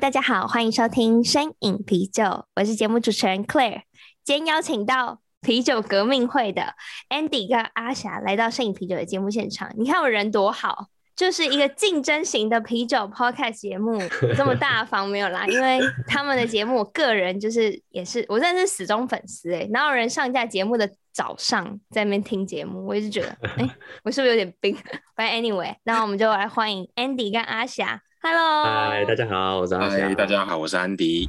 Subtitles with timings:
[0.00, 2.24] 大家好，欢迎收听《声饮啤酒》，
[2.56, 3.82] 我是节目主持人 Claire。
[4.24, 6.74] 今天邀请到啤酒革命会的
[7.10, 9.70] Andy 跟阿霞来到《声饮啤酒》的节目现场。
[9.76, 14.00] 你看我人多好，就是一个竞争型的啤酒 Podcast 节目，
[14.34, 15.46] 这么大方没有啦？
[15.46, 22.86] 因为他们的节目，我个人就是也是我真的是死忠粉丝哎，哪有人上架节目的早上在那边听节目？
[22.86, 24.74] 我一直觉得，哎、我是不是有点病？
[25.14, 28.00] 反正 Anyway，那我们就来欢迎 Andy 跟阿霞。
[28.24, 30.14] Hello，嗨，大家好，我是阿霞。
[30.14, 31.28] 大家好，我是安迪。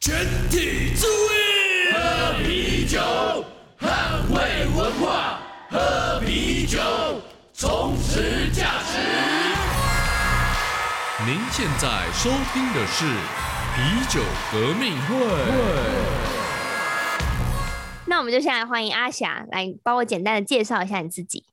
[0.00, 2.98] 全体注意，喝啤酒，
[3.78, 3.86] 捍
[4.34, 5.38] 卫文化，
[5.70, 6.80] 喝啤酒，
[7.54, 8.98] 充实价值。
[11.24, 13.04] 您现在收听的是
[13.76, 14.20] 啤酒
[14.50, 16.39] 革命会。
[18.10, 21.44] 那我们就先来欢迎阿霞，来帮我简单的介绍一下你自己。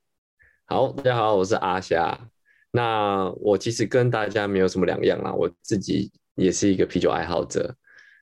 [0.66, 2.32] 好，大家好，我是阿霞。
[2.72, 7.76] 那我其实跟大家没有什么两样啦，我自己也是一个啤酒爱好者。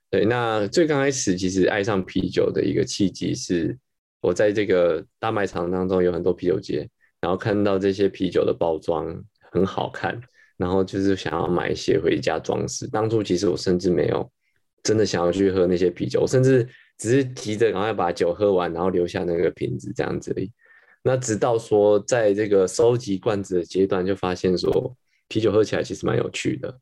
[0.10, 3.78] 对，那最刚开始其实爱上啤酒的一个契机是，
[4.20, 6.90] 我在这个大卖场当中有很多啤酒节，
[7.22, 9.08] 然后看到这些啤酒的包装
[9.50, 10.20] 很好看，
[10.58, 12.86] 然后就是想要买一些回家装饰。
[12.90, 14.30] 当初其实我甚至没有
[14.84, 16.68] 真的想要去喝那些啤酒，甚至。
[16.98, 20.52] 只是急着，赶快把酒喝完，然后留下那个瓶子这样子而已。
[21.04, 24.96] 那直到说，在这个收集罐子的阶段，就发现说，
[25.28, 26.80] 啤酒喝起来其实蛮有趣的，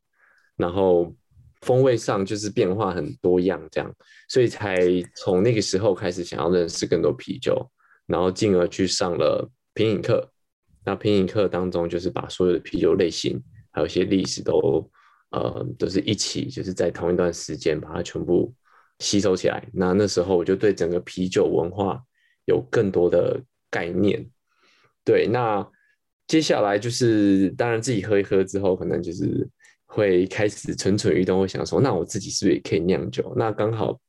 [0.55, 1.13] 然后
[1.61, 3.93] 风味上就是变化很多样这样，
[4.29, 4.77] 所以才
[5.15, 7.69] 从那个时候开始想要认识更多啤酒，
[8.05, 10.31] 然后进而去上了品饮课。
[10.85, 13.41] 那品饮课当中，就是把所有的啤酒类型，
[13.71, 14.89] 还有一些历史都，
[15.31, 18.53] 呃，都是一起，就是在同一段时间把它全部。
[19.03, 22.01] 吸收起来，那那时候我就对整个啤酒文化
[22.45, 23.37] 有更多的
[23.69, 24.25] 概念。
[25.03, 25.69] 对，那
[26.25, 29.45] 接下来就是当然自己喝一喝之后，可能就是
[29.85, 33.33] 会开始蠢蠢欲动，会想说，那我自己是不是也可以酿酒？
[33.35, 33.99] 那刚好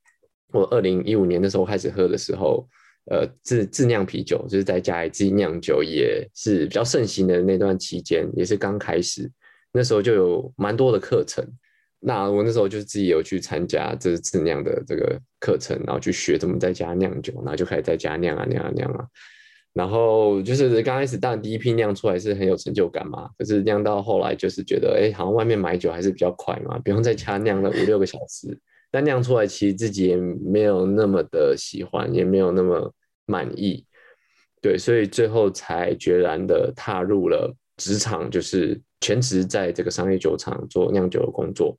[0.53, 2.65] 我二零一五年的时候开始喝的时候，
[3.11, 9.29] 呃，自自酿啤酒，就是在家里自己酿酒，也是比较盛行的那段期间，也是刚开始，
[9.73, 11.45] 那时候就有蛮多的课程。
[12.07, 19.07] 那我那时候就自己有去参加这自酿的这个课程，然后去学怎么在家酿酒，然后就开始在家酿啊酿啊酿啊，
[19.73, 28.55] 然后就是刚开始当然第一批酿出来是很有成就感嘛，可是酿到后来就是觉得，哎，好像外面买酒还是比较快嘛，不用在家酿了五六个小时，
[28.91, 32.93] 但酿出来其实自己也没有那么的喜欢，也没有那么
[33.25, 33.83] 满意，
[34.61, 41.75] 对，所以最后才决然的踏入了职场，就是全职在这个商业酒厂做酿酒的工作。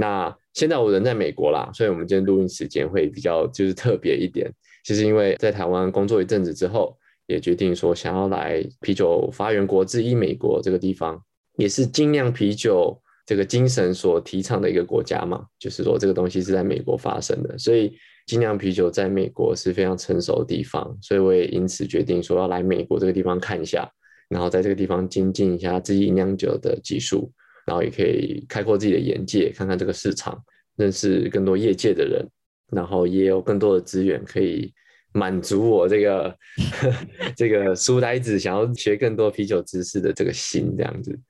[0.00, 4.48] 那现在我人在美国啦，所以我们今天录音时间会比较就是特别一点。
[4.84, 11.20] 其实因为在台湾工作一阵子之后，也决定说想要来啤酒发源国之一美国这个地方，
[11.56, 15.44] 也是精酿啤酒这个精神所提倡的一个国家嘛。
[15.58, 17.92] 就是说这个东西是在美国发生的，所以
[18.26, 20.96] 精酿啤酒在美国是非常成熟的地方。
[21.02, 23.90] 所以我也因此决定说要来美国这个地方看一下，
[24.28, 27.32] 然后在这个地方精进一下自己酿酒的技术。
[27.68, 30.42] 然后也可以开阔自己的眼界，看看这个市场，
[30.76, 32.26] 认识更多业界的人，
[32.72, 34.72] 然后也有更多的资源可以
[35.12, 36.34] 满足我这个
[37.36, 41.20] 这个书呆子想要学更多啤酒知识的这个心，这样子。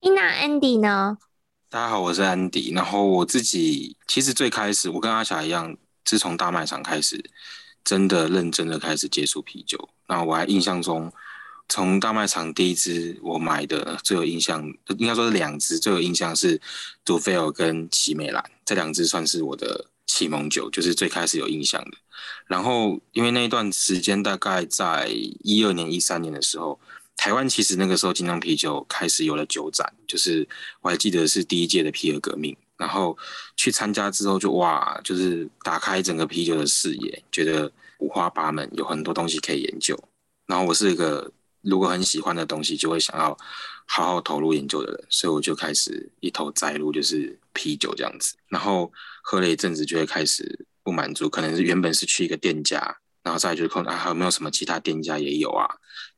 [0.00, 1.18] 那 Andy 呢？
[1.68, 2.74] 大家好，我是 Andy。
[2.74, 5.76] 然后我自己其实最开始，我跟阿霞一样，
[6.06, 7.22] 自从大卖场开始，
[7.84, 9.90] 真的认真的开始接触啤酒。
[10.08, 11.12] 那我还印象中。
[11.68, 14.62] 从大卖场第一支我买的最有印象，
[14.98, 16.60] 应该说是两支最有印象是
[17.02, 21.92] 杜菲尔跟奇美兰，这两支算是我的启蒙酒，就是最开始有印象的。
[22.46, 25.08] 然后因为那一段时间大概在
[25.40, 26.78] 一二年、一三年的时候，
[27.16, 30.46] 台湾其实那个时候精酿啤酒开始有了酒展，就是
[30.82, 33.16] 我还记得是第一届的啤酒革命，然后
[33.56, 39.98] 去参加之后就哇，就是打开整个啤酒的视野，觉得五花八门，有很多东西可以研究。
[40.44, 41.32] 然后我是一个。
[41.62, 43.36] 如果很喜欢的东西，就会想要
[43.86, 48.36] 好好投入研究的人，所以我就开始一头栽入，就是啤酒这样子。
[48.48, 48.92] 然后
[49.22, 55.66] 喝了一阵子，就会开始不满足，可能是原本是去一个店家，然后再就是看啊，还有没有什么其他店家也有啊？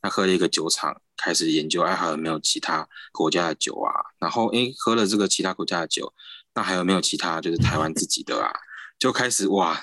[0.02, 3.92] 那喝了一个酒厂，开始研究，哎，还有没有其他国家的酒啊？
[4.18, 6.12] 然后，哎，喝了这个其他国家的酒，
[6.54, 8.50] 那还有没有其他就是台湾自己的啊？
[8.98, 9.78] 就开始哇，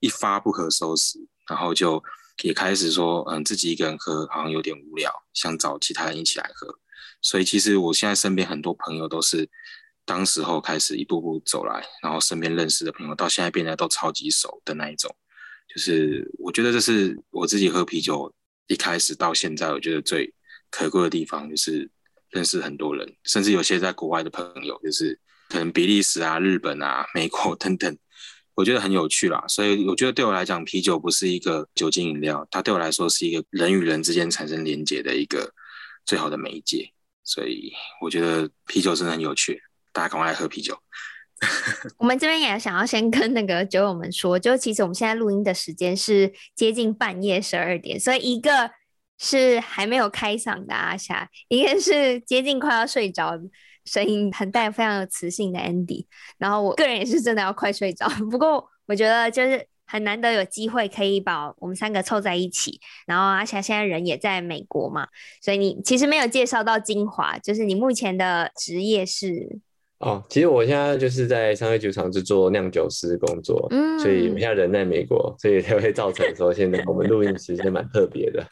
[0.00, 2.02] 一发不可收拾，然后就
[2.42, 6.78] 也开始说，嗯，自己一个人喝好像有点无聊，想找其他人一起来喝。
[7.20, 9.48] 所以其实我现在身边很多朋友都是
[10.04, 15.14] 当时候开始一步步走来，然后身边认识的朋友到现在变得都超级熟的那一种。
[15.68, 18.32] 就是我觉得这是我自己喝啤酒
[18.68, 20.32] 一开始到现在，我觉得最
[20.70, 21.90] 可贵的地方，就是
[22.30, 25.18] 认识很多人，甚至有些在国外的朋友，就是
[25.48, 27.98] 可能比利时啊、日本啊、美国 等等，
[28.58, 29.44] 我觉得很有趣啦。
[29.46, 35.48] 所以我觉得对我来讲，啤酒不是一个酒精饮料，它对我来说是一个人与人之间产生连结的一个
[36.04, 36.90] 最好的媒介。
[37.22, 37.72] 所以
[38.02, 39.62] 我觉得啤酒真的很有趣，
[39.92, 40.76] 大家赶快来喝啤酒。
[41.98, 48.72] 我们这边也想要先跟那个酒友们说，就其实我们现在录音的时间是接近半夜十二点，所以一个
[49.18, 53.38] 是还没有开嗓的阿霞，一个是接近快要睡着，
[53.88, 56.04] 声音很带非常有磁性的 Andy，
[56.36, 65.08] 然后我个人也是真的要快睡着， 不过我觉得就是很难得有机会可以把我们三个凑在一起，然后阿霞现在人也在美国嘛，
[65.40, 69.58] 所以你其实没有介绍到精华，就是你目前的职业是。
[70.00, 78.46] 哦，其实我现在就是在商业酒厂是做酿酒师工作，嗯，所以我现在人在美国，所以才会造成说现在我们录音时间蛮特别的。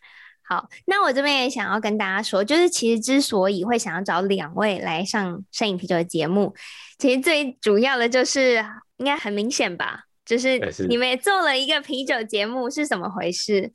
[0.49, 6.55] 好，那我这边也想要跟大家说，就是其实之所以会想要找两位来上摄影啤酒的节目，
[6.99, 8.65] 其实最主要的就是
[8.99, 10.59] 应该很明显吧，就是
[10.89, 13.73] 你们也做了一个啤酒节目，是怎么回事？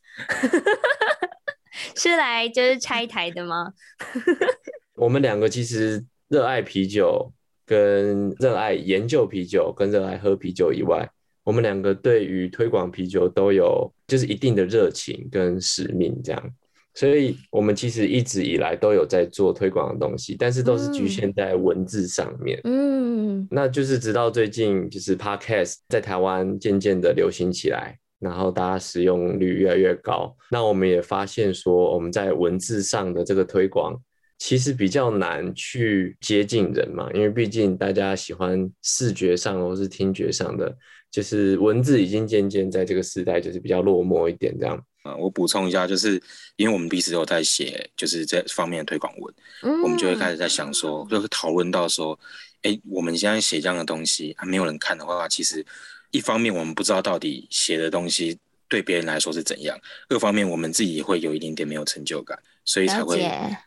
[1.95, 3.73] 是来就是拆台的吗？
[4.95, 7.31] 我们两个其实热爱啤酒。
[7.63, 11.09] 跟热爱研究啤酒，跟热爱喝啤酒以外，
[11.41, 16.53] 我们两个对于推广啤酒都有就是一定的热情跟使命，这样，
[16.93, 22.59] 所以我们其实一直以来都有在做推广的东西，但是都是局限在文字上面。
[22.63, 33.99] 嗯，那就是直到最近，就是 Podcast 在台湾渐渐的流行起来，然后大家使用率越来越高，那我们也发现说，我们在文字上的这个推广。
[34.43, 40.75] 其实比较难去接近人嘛，因为毕竟大家喜欢视觉上或是听觉上的，
[41.11, 44.83] 就是文字已经渐渐在这个时代就是比较落寞一点这样。
[45.03, 46.21] 啊，我补充一下，就是
[46.55, 49.33] 因为我们彼此都有在写，就是这方面的推广文，
[49.63, 52.17] 嗯，我们就会开始在想说，就是讨论到说，
[52.61, 55.65] 哎，我们现在写这样的东西，还没有人看的话，其实
[56.11, 58.37] 一方面我们不知道到底写的东西
[58.67, 63.21] 对别人来说是怎样，二方面我们自己也会有一点点没有成就感，所以才会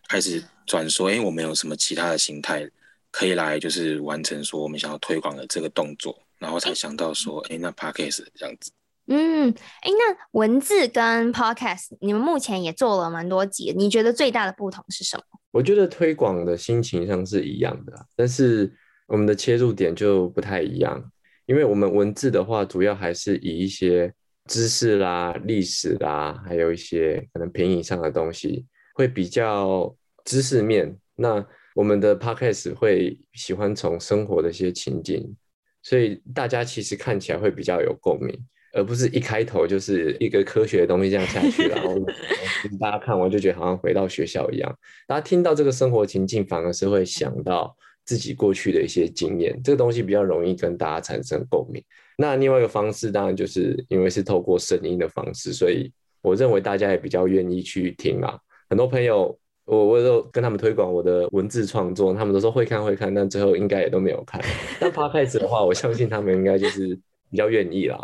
[0.09, 0.43] 开始。
[0.67, 2.67] 转说，哎，我们有什么其他的形态
[3.11, 8.71] 可以来，就是完成说我们想要推广的这个动作，然后才想到说，哎，那 podcast 这样子。
[9.07, 9.51] 嗯，
[9.83, 15.23] 哎，那文字跟 podcast，你们目前也做了蛮多集，你觉得最大的不同是什么？
[15.51, 18.73] 我觉得推广的心情上是一样的，但是
[19.07, 21.11] 我们的切入点就不太一样，
[21.47, 24.13] 因为我们文字的话，主要还是以一些
[24.47, 29.95] 知识啦、历史啦，还有一些可能品饮上的东西，会比较。
[30.25, 35.37] 知识面，那我们的 podcast 会喜欢从生活的一些情景，
[35.83, 38.35] 所以大家其实看起来会比较有共鸣，
[38.75, 41.95] 而不是一开头就是一个科学的东西这样下去，然后
[42.81, 44.79] 大家看完就觉得好像回到学校一样。
[45.07, 51.83] 大家听到这个生活情境，反而是会想到自己过去的一些经验，这个东西比较容易跟大家产生共鸣。
[52.19, 55.91] 那另外一个方式，当然就是因为是透过声音的方式，所以
[56.23, 58.39] 我认为大家也比较愿意去听啊。
[58.69, 59.39] 很多朋友。
[59.67, 64.39] 我我都跟他们推广我的文字创作，他们都说会看会看，但最后应该也都没有看。
[64.79, 66.95] 但 Podcast 的话，我相信他们应该就是
[67.31, 67.99] 比较愿意啦。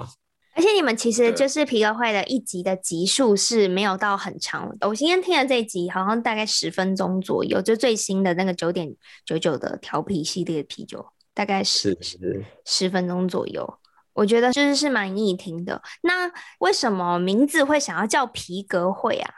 [0.61, 4.71] 而且你们其实就是皮革会的一集的集数是没有到很长。
[4.83, 11.03] 我今天听了这一集好像大概十分钟左右，就最新的那个九点九九的调皮系列的啤酒，
[11.33, 13.79] 大概是十十分钟左右。
[14.13, 15.81] 我觉得就是是蛮易听的。
[16.03, 19.33] 那为什么名字会想要叫皮革会啊？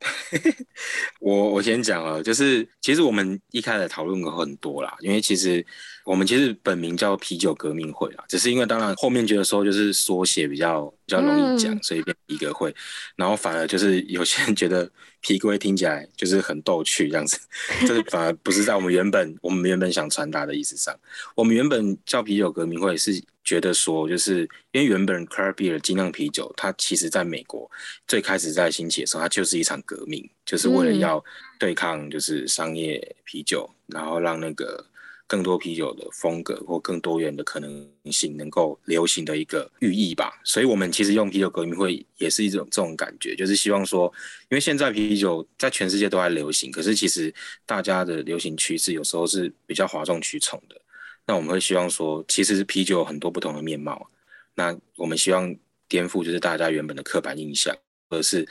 [1.20, 5.64] 我我先讲啊，就是其实我们一开始讨论过很多啦，因为其实
[6.04, 12.74] 我们其实本名叫啤酒革命会啊，只是因为当然后面觉得说就是缩写比较比较容易讲，嗯、所以变啤革会，
[13.16, 14.90] 然后反而就是有些人觉得
[15.20, 17.38] 啤革听起来就是很逗趣这样子，
[17.86, 20.98] 就是反而不是在我们原本我们原本想传达的意思上，
[21.34, 23.22] 我们原本叫啤酒革命会是。
[23.50, 27.68] 觉得说，就是因为原本 Craft Beer 精酿啤酒，它其实在美国
[28.06, 31.24] 最开始在兴起的时候，它就是一场革命，就是为了要
[31.58, 34.86] 对抗就是商业啤酒，然后让那个
[35.26, 40.40] 更多啤酒的风格或更多元的可能性能够流行的一个寓意吧。
[40.44, 44.12] 所以，我们其实用啤酒革命会也是一种这种感觉，就是希望说，
[44.48, 47.34] 因为现在啤酒在全世界都在流行，可是其实
[47.66, 50.80] 大家的流行趋势有时候是比较哗众取宠的。
[51.26, 54.10] 那我们会希望说，其实啤酒有很多不同的面貌。
[54.54, 55.54] 那我们希望
[55.88, 57.76] 颠覆就是大家原本的刻板印象，
[58.08, 58.48] 而是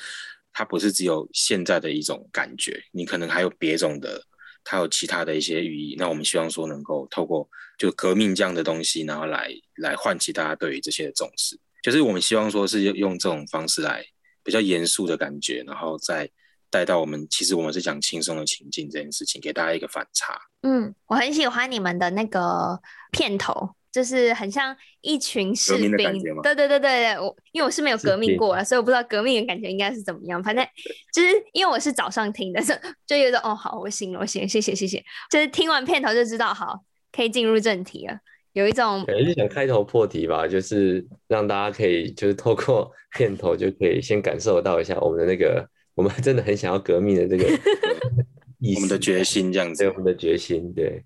[0.53, 4.23] 它不是只有现在的一种感觉，你可能还有别种的。
[4.61, 11.57] 它有其他的一些寓意，那我们希望说能够透过就革命这样的东西，然后来来唤起大家对于这些的重视。
[11.81, 14.05] 就是我们希望说是用这种方式来
[14.43, 16.29] 比较严肃的感觉，然后再
[16.69, 20.39] 带到我们其实我们是讲轻松的情境这件事情，给大家一个反差。
[20.61, 22.79] 嗯，我很喜欢你们的那个
[23.11, 23.69] 片头。
[23.91, 30.41] 就是很像一群士兵，对对对对对，我因为我是没有革命过啊，所以我不知道革命的感觉应该是怎么样。
[30.43, 30.63] 反正
[31.11, 32.61] 就是因为我是早上听的，
[33.07, 35.03] 就觉得哦好，我醒了，我醒了，谢谢谢谢。
[35.31, 36.79] 就是听完片头就知道，好，
[37.11, 38.15] 可以进入正题了。
[38.53, 45.67] 有一种，可能是想开头破题吧，就是让大家可以就是透过片头就可以先感受到一下我们的那个，
[45.99, 47.43] 我们真的很想要革命的这个，
[48.73, 51.03] 我们的决心这样子，对，我们的决心，对。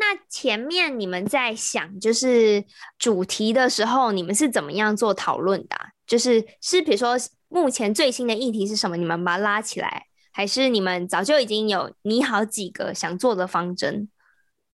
[0.00, 2.64] 那前面你们在想就是
[2.98, 5.88] 主题的时候，你们是怎么样做讨论的啊？
[6.06, 7.16] 就是是比如说
[7.48, 14.08] 目前最新的议题是什么，你们把它拉起来，还是你们早就已经有拟好几个想做的方针？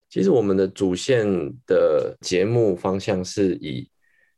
[0.08, 1.24] 其实我们的主线
[1.68, 3.88] 的节目方向是以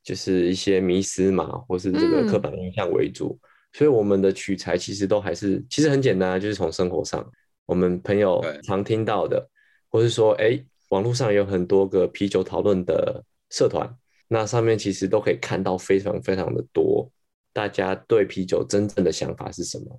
[0.03, 7.29] 就是一些迷思嘛，或是这个刻板印象为主，嗯，所以我们的取材其实都还是其实很简单，就是从生活上
[7.67, 9.49] 我们朋友常听到的，
[9.89, 10.45] 或是说哎。
[10.45, 13.91] 欸网络上有很多个啤酒讨论的社团，
[14.29, 17.11] 那上面其实都可以看到非常非常的多，
[17.51, 19.99] 大家对啤酒真正的想法是什么？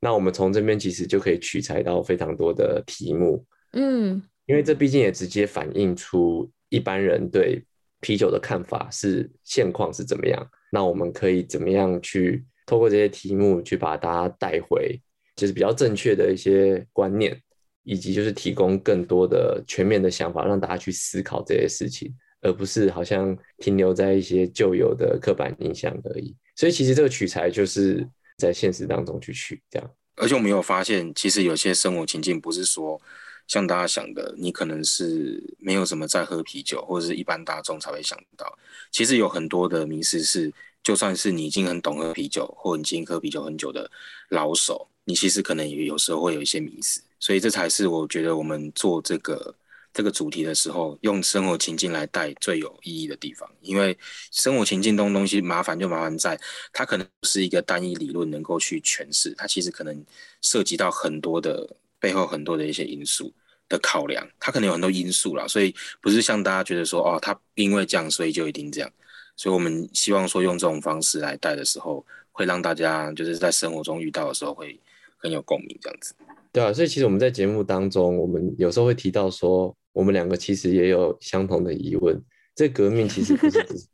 [0.00, 7.62] 那我们从这边其实就可以取材到非常多的题目，嗯，因为这毕竟也直接反映出一般人对
[8.00, 10.50] 啤酒的看法是现况是怎么样。
[10.70, 12.42] 那我们可以怎么样去
[12.72, 14.98] 透过这些题目去把大家带回，
[15.36, 17.38] 就是比较正确的一些观念。
[17.84, 26.32] 以及就是提供更多的全面的想法，让大家去思考这些事情，而不是好像停留在一些旧有的刻板印象而已。
[26.54, 29.90] 所以其实这个取材就是在现实当中去取这样。
[30.14, 33.02] 而且我们有发现，其实有些生活情境不是说
[33.48, 38.56] 像大家想的，你可能是没有什么在喝啤酒，或者是一般大众才会想到。
[38.92, 43.90] 其实有很多的迷思是，就算是你已经很懂喝啤酒，或你已经喝啤酒很久的
[44.30, 47.00] 老手，你其实可能也有时候会有一些迷思。
[47.20, 49.54] 所以这才是我觉得我们做这个
[49.92, 53.48] 这个主题的时候，用生活情境来带最有意义的地方。
[53.60, 53.96] 因为
[54.32, 56.36] 生活情境东东西麻烦就麻烦在，
[56.72, 60.04] 它可能不是一个单一理论能够去诠释，它其实可能
[60.40, 63.32] 涉及到很多的背后很多的一些因素
[63.68, 68.90] 的考量，它可能有很多因素啦，所以不是像大家觉得说哦，它因为这样所以就一定这样。
[69.36, 74.78] 所以我们希望说用这种方式来带的时候，会让大家就是在生活中遇到的时候会
[75.16, 76.14] 很有共鸣，这样子。
[76.52, 82.20] 对啊，所以其实我们在节目当中，我们有时候会提到说，我们两个其实也有相同的疑问。
[82.54, 83.86] 这革命其实不是只是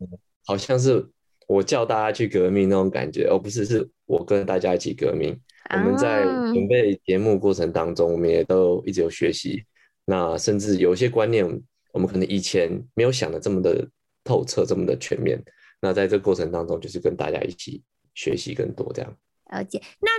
[0.45, 1.07] 好像是
[1.47, 5.39] 我叫大家去革命那种感觉，而不是是我跟大家一起革命。
[5.71, 9.65] 我们在准备节目过程当中，我们也都一直有学习。
[10.05, 11.47] 那甚至有些观念，
[11.93, 13.87] 我们可能以前没有想的这么的
[14.29, 15.43] 透彻，这么的全面。
[15.81, 17.83] 那在这个过程当中，就是跟大家一起
[18.15, 19.17] 学习更多这样。
[19.51, 20.11] 了解，那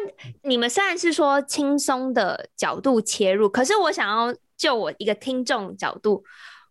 [0.42, 6.24] 你们虽然是说轻松的角度切入，可是我想要就我一个听众角度，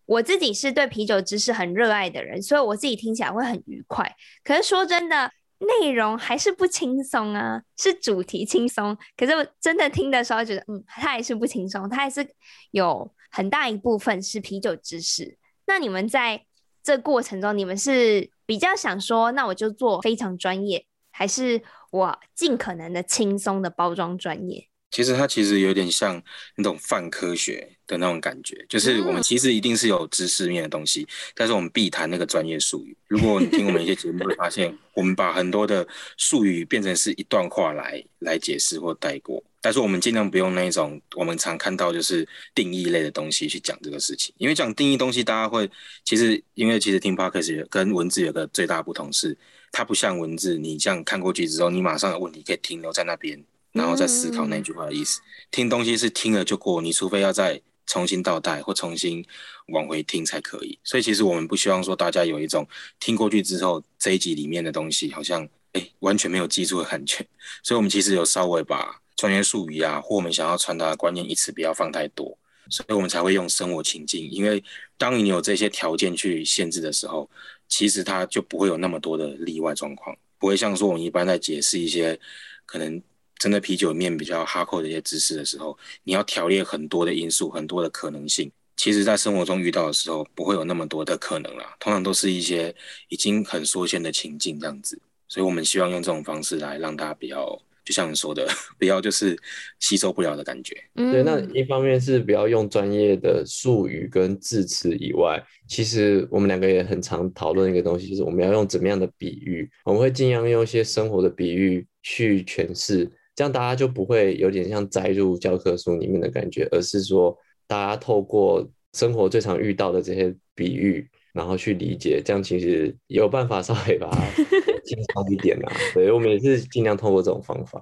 [0.05, 4.13] 我自己是对啤酒知识很热爱的人，所以我自己听起来会很愉快。
[4.43, 12.27] 可是说真的，内容还是不轻松啊， 是主题轻松，可是我真的听的时候觉得，嗯，它还是不轻松，它还是
[12.71, 15.37] 有很大一部分是啤酒知识。
[15.65, 16.43] 那你们在
[16.83, 21.61] 这过程中，你们是比较想说，那我就做非常专业，还是？
[21.91, 26.21] 我尽可能的轻松的包装专业，其实它其实有点像
[26.55, 32.95] 那种泛科学的那种感觉，就是我们其实一定是有知识面的东西，但是我们避谈那个专业术语。
[33.07, 45.69] 如果你听我们一些节目，会发现 我们把很多的术语变成是一段话来来解释或带过，但是我们尽量不用那种我们常看到就是定义类的东西去讲这个事情，因为讲定义东西，大家会
[46.03, 49.37] 其实因为其实听 Podcast 跟文字有个最大不同是。
[49.71, 53.39] 它不像文字，你这样看过去之后，你马上有问题可以停留在那边，
[53.71, 55.19] 然后再思考那句话的意思。
[55.19, 59.25] 嗯、听东西是听了就过，你除非要再重新倒带或重新
[59.67, 60.77] 往回听才可以。
[60.83, 62.67] 所以其实我们不希望说大家有一种
[62.99, 67.25] 听过去之后这一集里面的东西好像哎完全没有记住的感觉。
[67.63, 72.37] 所以我们其实有稍微把专业术语啊或我们想要传达的观念一次不要放太多，
[72.69, 74.29] 所以我们才会用生活情境。
[74.29, 74.63] 因为
[74.97, 77.29] 当你有这些条件去限制的时候，
[77.67, 82.17] 其实它就不会有那么多的例外状况，不会像说我们一般在解释一些
[82.65, 83.01] 可能
[83.39, 88.51] 真的啤酒里面比较哈扣的一些知识的时候，你要调列很多的因素，很多的可能性。
[88.75, 92.75] 其实，在生活中遇到的时候，不会有那么多的可能啦，通常都是一些
[93.07, 95.01] 已经很缩限的情境这样子。
[95.27, 97.59] 所以我们希望用这种方式来让大家比较。
[97.85, 99.35] 就像你说的， 不要就是
[99.79, 100.75] 吸收不了的感觉。
[100.93, 101.23] 嗯，对。
[101.23, 109.67] 那一方面是不要用专业的术语跟字词以外，其实我们两个也很常讨论一个东西，就是我们要用怎么样的比喻。
[109.85, 117.33] 我们会尽量用一些生活的比喻去诠释，这样大家就不会有点像摘入教科书里面的感觉，而是说
[117.67, 124.19] 大家透过生活最常遇到的这些比喻，然后去理解，这样其实有办法稍微把它。
[124.83, 127.81] 轻松一点啊，对，我们也是尽量透过这种方法。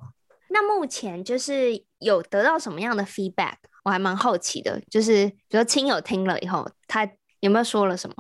[0.50, 3.56] 那目前就是有得到什么样的 feedback？
[3.84, 7.10] 我还蛮好奇的，就是比如说亲友听了以后，他
[7.40, 8.16] 有没有说了什么？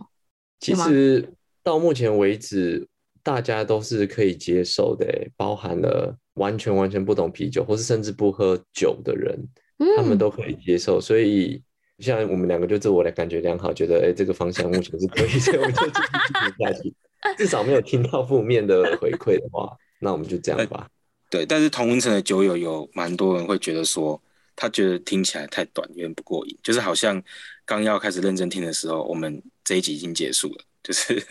[0.59, 2.87] 其实到目前为止，
[3.27, 5.05] 大家都是可以接受的，
[5.35, 9.37] 包含了完全完全不懂啤酒，或是甚至不喝酒的人，
[9.79, 11.01] 嗯、他们都可以接受。
[11.01, 11.61] 所以
[11.99, 16.93] 像我们两个就自我的感觉良好，觉得哎，这个方向目前是可以，所以我们就继续下去。
[17.37, 20.87] 至少没有听到负面的回馈的话，那我们就这样吧。
[21.29, 24.21] 对，但是同温层的酒友有蛮多人会觉得说，
[24.55, 26.57] 他觉得听起来太短，有点不过瘾。
[26.63, 27.21] 就是好像
[27.65, 30.63] 刚要开始认真听的时候，我们这一集已经结束了。
[30.81, 31.21] 就是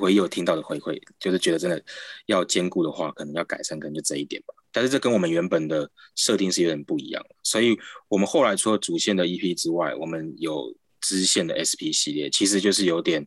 [0.00, 1.82] 唯一有听到的回馈，就是觉得真的
[2.26, 4.54] 要兼顾的话，可能要改善，可能就这一点吧。
[4.72, 7.24] 但是这跟我们原本的设定是有点不一样。
[7.42, 13.26] 所以我们后来除了主线的 EP 之外，我们有支线的 SP 系列，其实就是有点。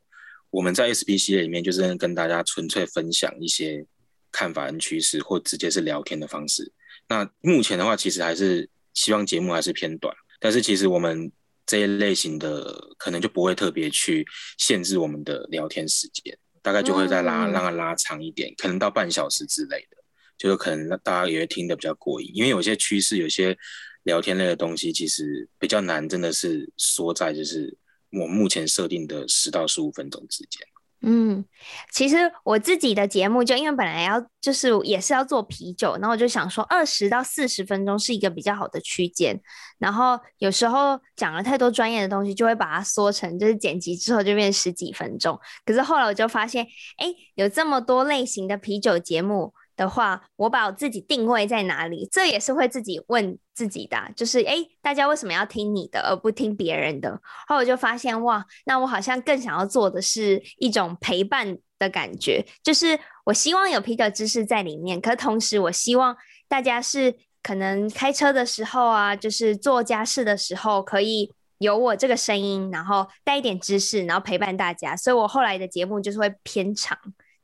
[0.49, 3.85] 我们在 SP 系列里面，就是跟大家纯粹分享一些
[4.31, 6.71] 看法跟趋势，或直接是聊天的方式。
[7.09, 11.29] 那目前的话，其实还是希望节目还是偏短，但是其实我们
[11.65, 14.25] 这一类型的可能就不会特别去
[14.57, 16.35] 限制我们的聊天时间，
[16.67, 19.95] 大概就会再拉让它拉长一点，可能到半小时之类的，
[20.37, 22.29] 就是可能大家也会听得比较过瘾。
[22.33, 23.57] 因为有些趋势，有些
[24.03, 27.77] 聊天类的东西，其实比较难，真的是缩在就是。
[28.09, 30.65] 我目前设定的十到十五分钟之间。
[31.01, 31.45] 嗯，
[31.91, 39.39] 其实我自己的节目就因为本来要就是也是要做啤酒，然后我就想说二十到四十分钟是一个比较好的区间。
[39.77, 45.39] 然后有时候讲了太多专业的东西，就会把它缩成就是剪辑之后就变十几分钟。
[45.65, 46.65] 可是后来我就发现，
[46.97, 49.53] 哎，有这么多类型的啤酒节目。
[49.77, 57.19] 的话，我把我自己定位在哪里，这也是会自己问自己的，就是哎，大家为什么要听你的而不听别人的？
[57.47, 66.15] 后我就发现，哇，那我好像更想要做的是一种陪伴的感觉，就是我希望有啤酒知识在里面，可同时我希望
[66.47, 74.95] 大家是可能开车的时候啊，就是做家事的时候，可以有我这个声音，然后带一点知识，然后陪伴大家。
[74.95, 76.95] 所以我后来的节目就是会偏长。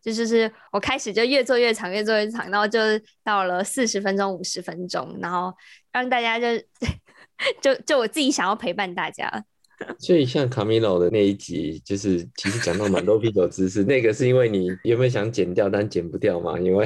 [0.03, 2.79] 就就是我开始就越做越长，越做越长，然后就
[3.23, 5.53] 到了四十分钟、五十分钟，然后
[5.93, 6.45] 让大家就
[7.61, 9.45] 就就我自己想要陪伴大家。
[9.99, 16.57] 所以像卡米罗的那一集，就是其实讲到蛮多 啤酒知识，那个是因为你有没有想剪掉，但剪不掉嘛？
[16.57, 16.85] 因为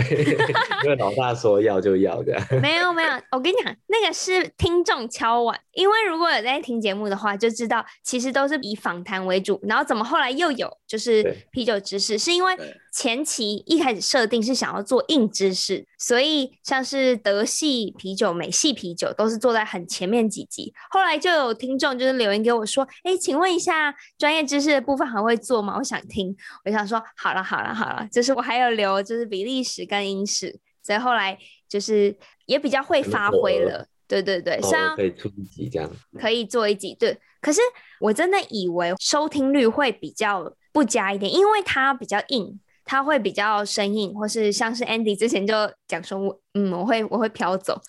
[0.83, 2.35] 因为老大说要就要的。
[2.59, 12.55] 没有没有，我跟你讲，那个是听众敲碗，因为如果有在听节目的话，就知道其实都是以访谈为主，然后怎么后来又有就是啤酒知识，是因为。
[12.97, 20.73] 前期一开始设定是想要做硬知识，所以像是德系啤酒、美系啤酒都是坐在很前面几集。
[20.89, 25.75] 后来就有听众就是留言给我说：“哎、欸，请问一下专业知识的部分还会做吗？
[25.77, 31.37] 我想听。”我想说：“好了，好了，好了。”就是我还有留就是比利时跟英式，所以后来
[31.69, 33.85] 就是也比较会发挥了。
[34.07, 35.87] 对对对，像可以出一集这样，
[36.19, 36.95] 可以做一集。
[36.99, 37.61] 对，可是
[37.99, 42.59] 我真的以为收听率会比较不佳一点，因为它比较硬。
[42.87, 45.53] 他会比较生硬，或是像是 Andy 之前就
[45.87, 47.79] 讲说我，嗯，我会我会飘走。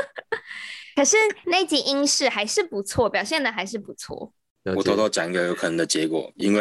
[0.96, 4.32] 可是那集英式还是不错，表现的还是不错。
[4.74, 6.60] 我偷偷讲一个有可能的结果，因为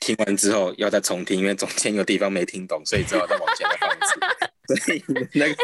[0.00, 4.53] 听完之后要再重听，因为中间有地方没听懂，所以只好再往前放一次。
[4.84, 5.54] 所以那个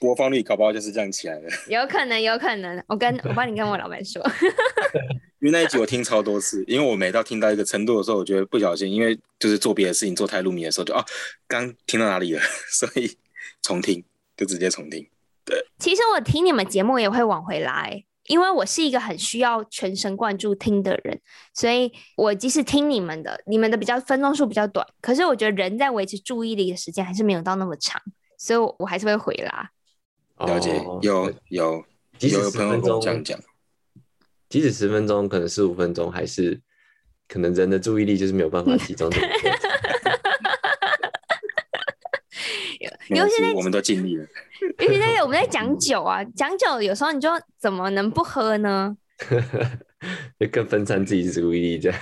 [0.00, 1.48] 播放率搞不好就是这样起来的。
[1.68, 2.82] 有可能，有可能。
[2.86, 4.22] 我跟我帮你跟我老板说。
[5.40, 11.04] 因为那一集我听超多次，因为我每到听到一个程度的时候，我觉得不小心，因为就是做别的事情做太入迷的时候就，就哦，
[11.46, 13.16] 刚听到哪里了，所以
[13.62, 14.04] 重听
[14.36, 15.08] 就直接重听。
[15.44, 17.88] 对，其实我听你们节目也会往回拉，
[18.28, 21.20] 因为我是一个很需要全神贯注听的人，
[21.52, 28.00] 所以我即使听你们的，你们的比较分钟数比较短，可是我觉得人在维持注意力的时间还是没有到那么长，
[28.38, 29.70] 所以我还是会回拉。
[30.46, 31.84] 了解，有有
[32.20, 33.38] 有有朋友跟我这样讲。
[34.48, 36.60] 即使十分钟，可能四五分钟，还是
[37.26, 39.10] 可能人的注意力就是没有办法集中。
[43.08, 44.26] 尤其在我们都尽力了。
[44.78, 48.96] 尤其在我们在讲酒啊，讲酒有时候你就怎么能不喝呢？
[50.38, 52.00] 就更分散自己注意力，这样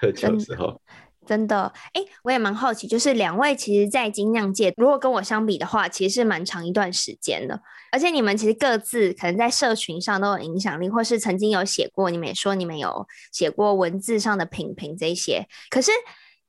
[0.00, 0.80] 喝酒的时候。
[1.26, 7.60] 真的，哎、欸，我也蛮好奇，就是两位其实，在精酿界，如果跟我相比的话，其实是蛮长一段时间的。
[7.92, 15.46] 而且你们其实各自可能在社群上都有影响力，或是曾经有写过，你们也说你们有写过文字上的品评这些。
[15.68, 15.90] 可是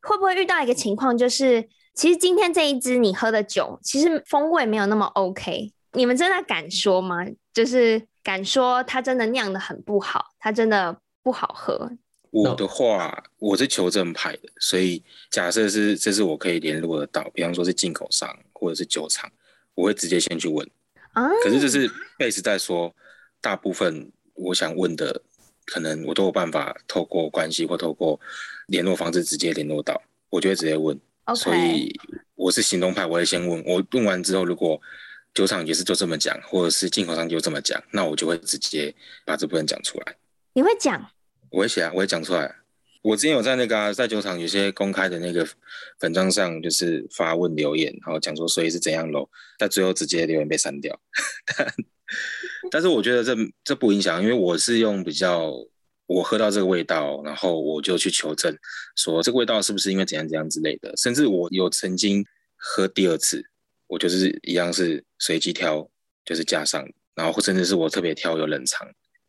[0.02, 1.68] 会不会遇到一个情况，就是
[2.00, 7.26] 其实今天这一支你喝的酒，其实风味没有那么 OK，你们真的敢说吗？
[7.54, 11.92] 就是敢说它真的酿的很不好，它真的不好喝？
[12.32, 19.30] 我的话，我是求证派的，所以假设是这是我可以联络得到，比方说是进口商或者是酒厂，
[19.76, 20.66] 我会直接先去问。
[21.12, 22.96] 啊，可是这是 base 在说，
[23.42, 25.22] 大部分我想问的，
[25.66, 28.18] 可能我都有办法透过关系或透过
[28.68, 30.98] 联络方式直接联络到，我就会直接问。
[31.36, 31.94] 所以
[32.36, 33.63] 我是行动派，我会先问。
[33.65, 34.80] 我问完之后，如果
[35.34, 38.94] 酒厂也是就这么讲，或者是进口商就这么讲，那我就会直接
[39.26, 40.15] 把这部分讲出来。
[40.54, 41.10] 你会讲？
[41.52, 42.56] 我会写啊，我会讲出来。
[43.02, 45.48] 我之前有在那个、啊、在酒厂有些公开的那个
[46.00, 49.30] 粉章上，就是发问留言，然后讲说所以是怎样喽。
[49.58, 51.00] 但最后直接留言被删掉。
[51.58, 51.74] 但
[52.72, 55.54] 但是我觉得这这不影响，因为我是用比较
[56.10, 58.54] 我喝到这个味道，然后我就去求证
[58.98, 60.91] 说这个味道是不是因为怎样怎样之类的。
[60.98, 62.26] 甚至我有曾经
[62.58, 63.43] 喝第二次，
[63.88, 65.89] 我就是一样是随机挑，
[66.26, 68.86] 就是加上，然后甚至是我特别挑有冷藏、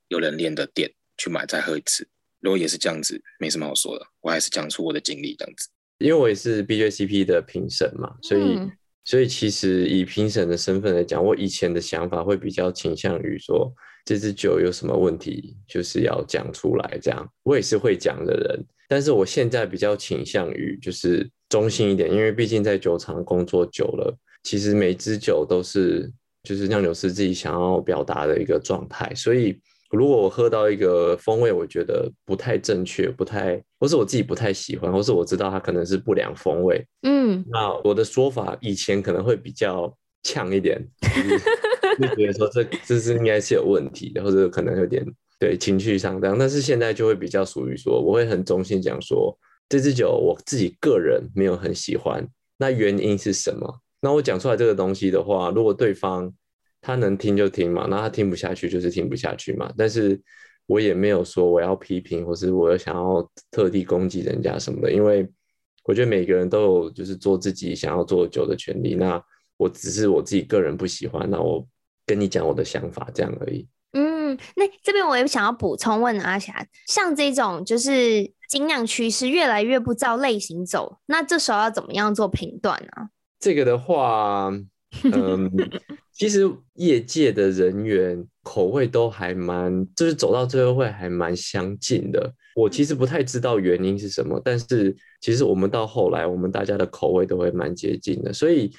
[0.09, 0.91] 有冷链的店。
[1.19, 2.09] 去买再喝一次，
[2.41, 4.07] 如果也是这样子，没什么好说的。
[4.23, 5.69] 我还是讲出我的经历这样子。
[5.99, 8.73] 因为我也是 BJCP 的评审嘛，所以、嗯、
[9.05, 13.71] 所以其实以评审的身份来讲，我以前的想法会比较倾向于说
[14.05, 17.29] 这支酒有什么问题，就是要讲出来这样。
[17.43, 26.11] 我也是会讲的人，但是我现在比较倾向于就是中性一点，因为毕竟在酒厂工作久了，其实每支酒都是
[26.43, 29.61] 就是酿酒师自己想要表达的一个状态，所以。
[29.93, 41.37] 如果我喝到一个风味，我觉得不太正确，不太，或是我自己不太喜欢，或是我知道它可能是不良风味，嗯，那我的说法以前可能会比较呛一点，就
[42.01, 45.05] 就觉得说这这是应该是有问题的，或者可能有点
[45.39, 49.37] 对情绪上这样，但是现在就会比较属于说，我会很中性讲说，
[49.69, 52.27] 这支酒我自己个人没有很喜欢，
[52.59, 53.81] 那原因是什么？
[54.01, 56.33] 那我讲出来这个东西的话，如果对方。
[56.83, 59.71] 他能听就听嘛，那他听不下去就是听不下去嘛。
[59.77, 60.19] 但是
[60.65, 65.29] 我也没有说我要批评，或是我想要特地攻击人家什么的，因为
[65.85, 68.95] 我觉得每个人都有就是做自己想要做酒的权利。
[68.95, 69.23] 那
[69.59, 71.69] 我只是我自己个人不喜欢，那我
[72.11, 73.69] 跟你讲我的想法这样而已。
[73.93, 83.09] 嗯，那这边我也想要补充问阿霞，像这种就是精酿趋势越来越不照类型走，那这时候要怎么样做评断呢？
[83.39, 84.51] 这个的话，
[85.05, 85.51] 嗯。
[86.13, 92.31] 其实业界的人员口味都还蛮，就是走到最后会还蛮相近的。
[92.55, 98.71] 我其实不太知道原因是什么，但是其实我们到后来，我们大家的口味都会蛮接近的，所以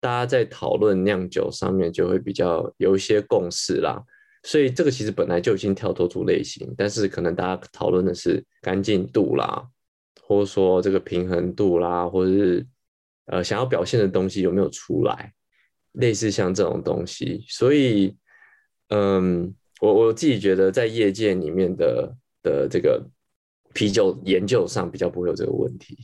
[0.00, 4.02] 大家在讨论酿酒上面就会比较有一些共识啦。
[4.42, 9.68] 所以这个其实本来就已经跳脱出类型，但是可能大家讨论的是干净度啦，
[10.22, 12.66] 或者说这个平衡度啦，或者是
[13.26, 15.32] 呃想要表现的东西有没有出来。
[15.94, 18.16] 类似像这种东西，所以，
[18.90, 23.04] 嗯，我我自己觉得在业界里面的的这个
[23.74, 25.98] 啤酒研究上比较不会有这个问题。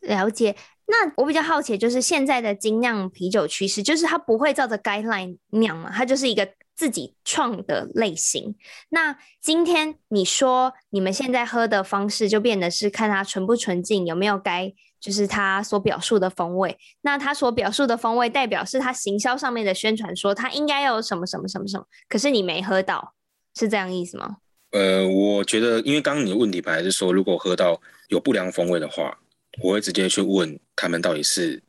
[0.00, 0.56] 了解。
[0.90, 8.56] 那我比较好奇，就是现在的精酿啤酒趋势，就是它不会照着 guideline 酿嘛，它就是一个自己创的类型。
[8.88, 14.74] 那今天你说你们现在喝的方式，就变得是看它纯不纯净，有没有该。
[15.00, 23.14] 就是他所表述的风味，那他所表述的风味代表是他行销上面的宣传，说他应该要有什么什么什么什么，可是你没喝到，
[23.54, 24.38] 是这样意思吗？
[24.72, 29.16] 呃，我觉得，因为刚刚你的问题本来是说，如果喝到有不良风味的话，
[29.60, 31.62] 我会直接去问他们到底是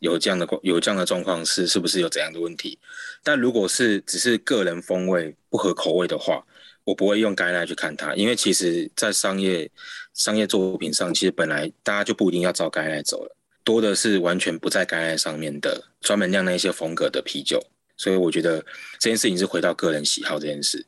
[0.00, 2.78] 有这样的有这样的状况是是不是有怎样的问题，
[3.22, 6.44] 但如果是只是个人风味不合口味的话。
[6.86, 9.68] 我不会用概念去看它，因为其实，在商业
[10.14, 17.60] 商业作品上，其实本来大家就不一定要照概念走了，多的是完全不在概念上面的，专门酿那些风格的啤酒。
[17.96, 18.64] 所以我觉得
[19.00, 20.86] 这件事情是回到个人喜好这件事。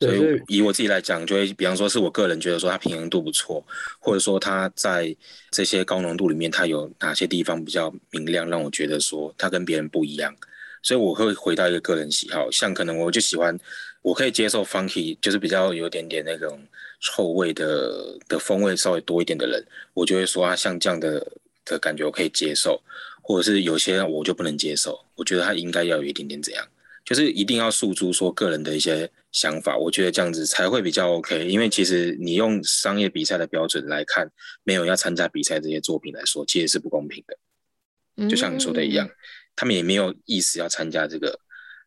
[0.00, 3.64] 所以以我自己来讲，就会比方说是我个人觉得说它平衡度不错，
[3.98, 5.14] 或者说它在
[5.50, 10.34] 这些高浓度里面，它有哪些地方比较明亮，让我觉得说它跟别人不一样。
[10.80, 13.58] 所以我会回到一个个人喜好，像可能我就喜欢，
[14.00, 16.62] 我可以接受 funky，就是比较有点点那种
[17.00, 21.26] 臭味的的风味稍微多一点的人，我就会说啊，像这样的
[21.64, 22.80] 的感觉我可以接受，
[23.20, 26.64] 或者是有些我就不能接受，我觉得他应该要有一点点怎样，
[27.04, 34.30] 就是一定要诉诸说个人的一些想法，我觉得这样子才会比较 OK，因为其实你用商业比赛的标准来看，
[34.64, 39.06] 没有要参加比赛这些作品来说，其实是不公平的，就像你说的一样。
[39.06, 39.14] 嗯
[39.60, 41.36] 他们也没有意思要参加这个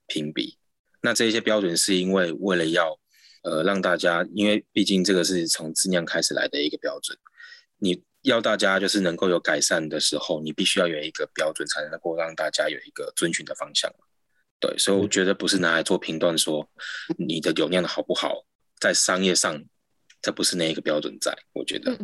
[0.06, 0.58] 评比，
[1.02, 3.00] 那这些标准是因为为了要
[3.44, 7.18] 呃让大家，因为毕竟这个是从质量开始来的一个标准，
[7.78, 13.90] 你要大家就是能够有改善的时候，你必须要有一个标准，才能够让大家有一个遵循的方向。
[14.62, 16.66] 对，所以我觉得不是拿来做评断，说
[17.18, 18.46] 你的酒量的好不好，
[18.80, 19.62] 在商业上
[20.22, 21.98] 这不是那一个标准在，我觉得。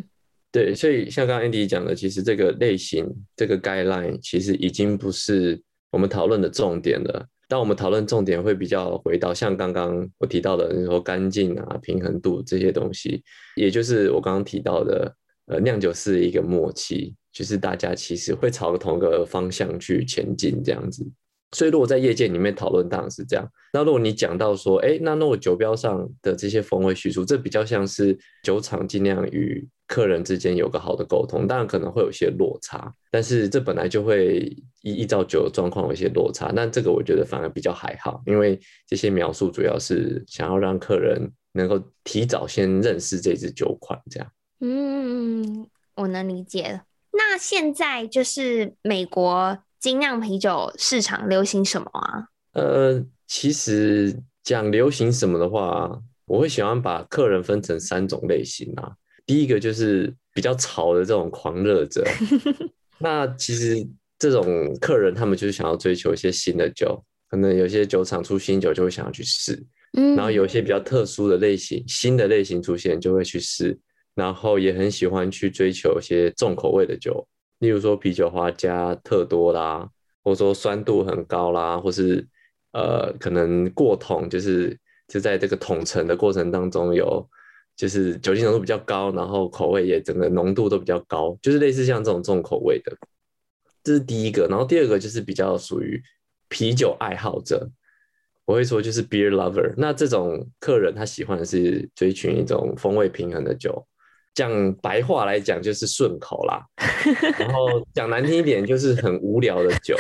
[0.51, 7.27] 对，所以像刚刚 Andy 讲的，其实这个类型这个 guideline 其实已经不是我们讨论的重点了。
[7.47, 13.23] 当我们讨论重点会比较回到像刚刚我提到的，你说干净啊、平衡度这些东西，
[13.55, 15.15] 也就是我刚刚提到的，
[15.45, 21.05] 呃，酿酒师一个默契，就是大家其实会朝同一个方向去前进这样子。
[21.53, 23.47] 所以，如果在业界里面讨论，当然是这样。
[23.71, 36.51] 那如果你讲到说，哎，那那我酒标上的这些风味叙述，这比较像是酒厂尽量与客人之间有个好的沟通，当然可能会有些落差，但是这本来就会依依照酒的状况有一些落差。
[36.53, 44.29] 那这个我觉得反而比较还好，因为这些描述主要是想要让客人能够提早先认识这支酒款，这样。
[44.59, 46.83] 嗯，我能理解了。
[47.13, 49.57] 那现在就是美国。
[49.87, 52.27] 精酿啤酒市场流行什么啊？
[52.51, 58.91] 呃，其实讲流行什么的话，我会喜欢把客人分成三种类型啊。
[59.25, 62.05] 第一个就是比较潮的这种狂热者，
[62.99, 63.87] 那其实
[64.19, 69.65] 这种客人他们就是想要追求一些新的酒，可能有些酒厂出新酒就会想要去试，
[69.97, 73.79] 嗯，然后有一些比较特殊的类型，新的类型出现就会去试，
[74.15, 77.25] 然后也很喜欢去追求一些重口味的酒。
[77.59, 79.89] 例如说啤酒花加特多啦，
[80.23, 82.27] 或者说酸度很高啦，或是
[82.73, 87.27] 呃可能过桶，就是就在这个桶陈的过程当中有，
[87.75, 92.95] 就是酒精浓度比较高，然后口味也整个浓度都比较高，就是类似像这种重口味的，
[93.83, 94.47] 这是第一个。
[94.47, 96.01] 然后第二个就是比较属于
[96.49, 97.69] 啤酒爱好者，
[98.45, 99.73] 我会说就是 beer lover。
[99.77, 103.87] 那这种客人他喜欢的是追寻一种风味平衡的酒。
[104.37, 106.63] 讲白话来讲就是顺口啦，
[107.39, 109.97] 然后讲难听一点就是很无聊的酒。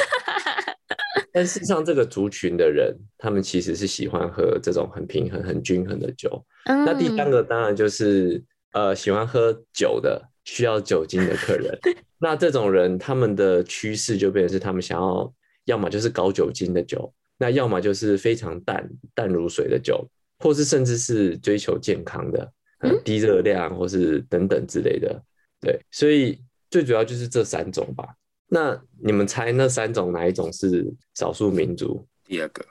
[1.33, 6.45] 但事实上，这个族群的人，他们其实是喜欢喝这种很平衡、很均衡的酒。
[6.65, 11.75] 那第三个当然就是呃喜欢喝酒的、需要酒精的客人。
[12.21, 15.33] 那这种人，他们的趋势就变成是他们想要，
[15.65, 22.51] 要么就是高酒精的酒，那要么就是非常淡、淡如水的酒，或是甚至是追求健康的。
[22.79, 25.21] 很低热量，或是等等之类的，
[25.59, 28.05] 对，所以最主要就是这三种吧。
[28.49, 30.85] 那你们猜那三种哪一种是
[31.15, 32.07] 少数民族？
[32.25, 32.63] 第二个，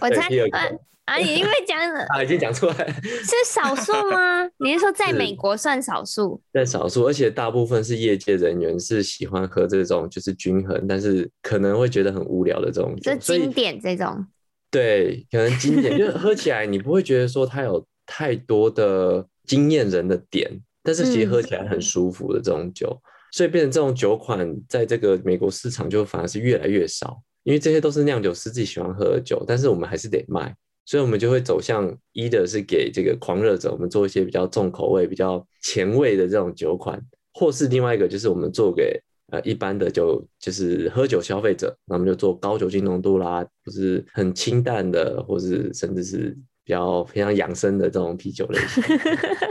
[0.00, 0.58] 我猜第二个
[1.04, 4.48] 啊，你因为讲了 啊，已经讲出来是少数吗？
[4.64, 6.40] 你是说在美国算少数？
[6.52, 14.24] 在少数，而且大部分是业界人员是喜欢喝这种就是均衡，但是可能会觉得很无聊的这种酒，就经典这种。
[14.70, 19.26] 对，可能经典，就是喝起来你不会觉得说它有太多的。
[19.46, 20.50] 惊艳人的点，
[20.82, 30.54] 但是其实喝起来很舒服的这种酒，嗯、所以变成这种酒款在这个美国市场就反而是越来越少，因为这些都是酿酒师自己喜欢喝的酒，但是我们还是得卖，
[30.86, 37.00] 所以我们就会走向一的是给这个狂热者，我们做一些比较重口味、比较前卫的这种酒款，
[37.34, 38.98] 或是另外一个就是我们做给
[39.32, 46.36] 呃一般的酒，就是喝酒消费者，那我们就做高酒精浓度啦，或是很清淡的，或是甚至是。
[46.64, 48.82] 比较非常养生的这种啤酒类型，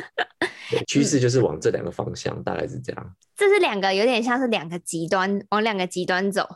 [0.88, 3.16] 趋势就是往这两个方向，大概是这样。
[3.36, 6.48] 这是两个有点像是两个极端，往两个极端走。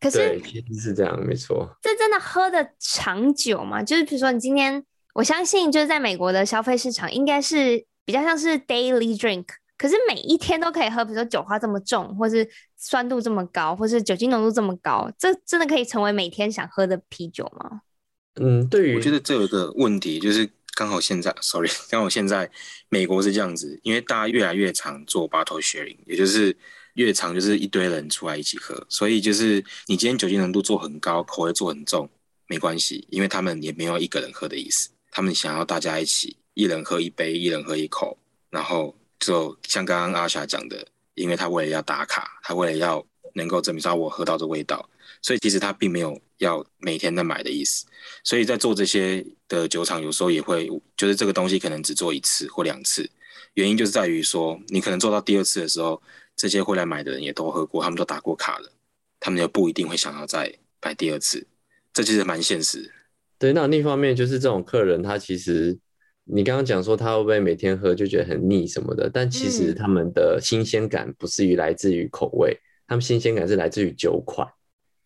[0.00, 1.68] 可是对，其实是这样，没错。
[1.80, 3.82] 这真的喝的长久吗？
[3.82, 4.84] 就是比如说，你今天，
[5.14, 9.44] 我相信就是在美国的消费市场，应该是比较像是 daily drink。
[9.78, 17.82] 可是每一天都可以喝，比如说酒花这么重，或是酸度这么高，或是酒精浓度这么高，这真的可以成为每天想喝的啤酒吗？
[18.36, 22.50] 嗯，对于我觉得这有一个问题，就是刚好现在，sorry， 刚好现在
[22.88, 26.56] 美国是这样子，因为大家越来越常做 bottle sharing，也就是
[26.94, 32.08] 越常就是一堆人出来一起喝，所以就是你今天酒精浓度做很高，口味做很重，
[32.46, 38.16] 没关系，因为他们也没有一个人喝的意思，他们想要大家一起，一人喝一杯，一人喝一口，
[38.48, 44.88] 然后就像刚刚阿霞讲的，因为他为了要打卡，他为了要能够证明说我喝到这味道。
[45.22, 47.86] 所以其实他并没有要每天的买的意思。
[48.22, 53.08] 所以在做这些的酒厂，有时候也会就是这个东西可能只做一次或两次，
[53.54, 56.02] 原因就是在于说，你可能做到第二次的时候，
[56.36, 58.70] 这些会来买的人也都喝过，他们都打过卡了，
[59.18, 61.46] 他们就不一定会想要再买第二次。
[61.94, 62.92] 这其实蛮现实。
[63.38, 65.78] 对，那另一方面就是这种客人，他其实。
[66.24, 74.46] 你刚刚讲说他会不会每天喝就觉得很腻什么的，但其实他们的新鲜感不是于来自于口味，嗯、他们新鲜感是来自于酒款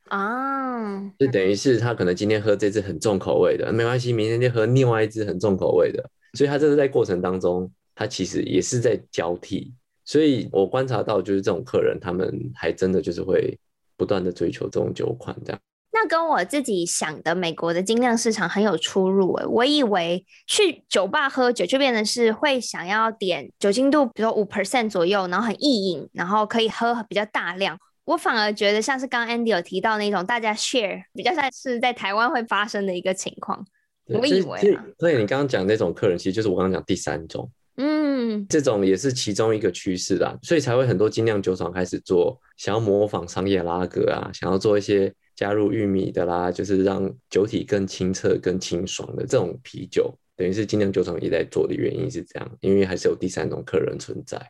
[0.08, 13.58] 啊，就等于是他可能今天喝这支很重口味的，没关系，明天就喝另外一支很重口味的，所以他这是在过程当中，他其实也是在交替，所以我观察到就是这种客人，他们还真的就是会
[13.96, 15.60] 不断的追求这种酒款这样。
[15.92, 27.78] 那跟我自己想的美国的精酿市场很有出入诶，我以为去酒吧喝酒就变成是会想要点酒精度，比如说五 percent 左右，然后很易饮，然后可以喝比较大量。
[28.06, 33.62] 我反而觉得像是刚刚 Andy 有提到那种大家 share，比较像是在台湾会发生的一个情况。
[34.06, 45.12] 我以为啊，所以你刚刚讲那种客人，其实就是我刚刚讲第三种，嗯，这种也是其中一个趋势啦，所以才会很多精酿酒厂开始做，想要模仿商业拉格啊，想要做一些。
[45.36, 54.40] 加入玉米的啦，就是让酒体更清澈、更清爽的这种啤酒，等于是精酿酒厂也在做的原因是这样，因为还是有第三种客人存在。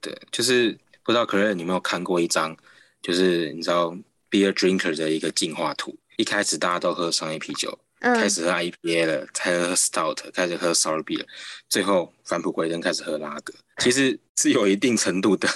[0.00, 2.56] 对，就是不知道可乐你有没有看过一张，
[3.00, 3.96] 就是你知道
[4.30, 7.78] beer drinker 的一个进化图，一开始大家都喝商业啤酒。
[8.02, 11.24] 开始喝 IPA 了，开始喝 Stout，开始喝 Sour Beer，
[11.68, 13.54] 最后返璞归真开始喝拉格。
[13.78, 15.48] 其实是有一定程度的，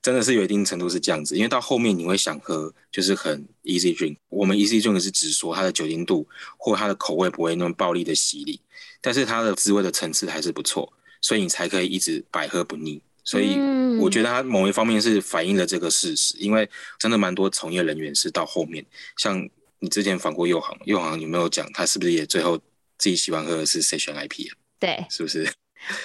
[0.00, 1.36] 真的是有一定程度是这样子。
[1.36, 4.16] 因为到后面你会想喝，就是很 easy drink。
[4.30, 8.58] 我们 easy drink 是只说它的酒精度或它的口味不会那么暴力的洗礼，
[9.02, 13.02] 但是它的滋味的层次还是不错，所以你才可以一直百喝不腻。
[13.24, 13.58] 所以
[13.98, 18.84] 我觉得它某一方面是反映了这个事实，因为真的蛮多从业人员是到后面
[19.16, 19.48] 像。
[19.80, 22.56] 你之前访过右航，右航有没有讲他是不是也最后
[22.96, 24.56] 自己喜欢喝的是 Session IP 啊？
[24.80, 25.46] 对，是不是？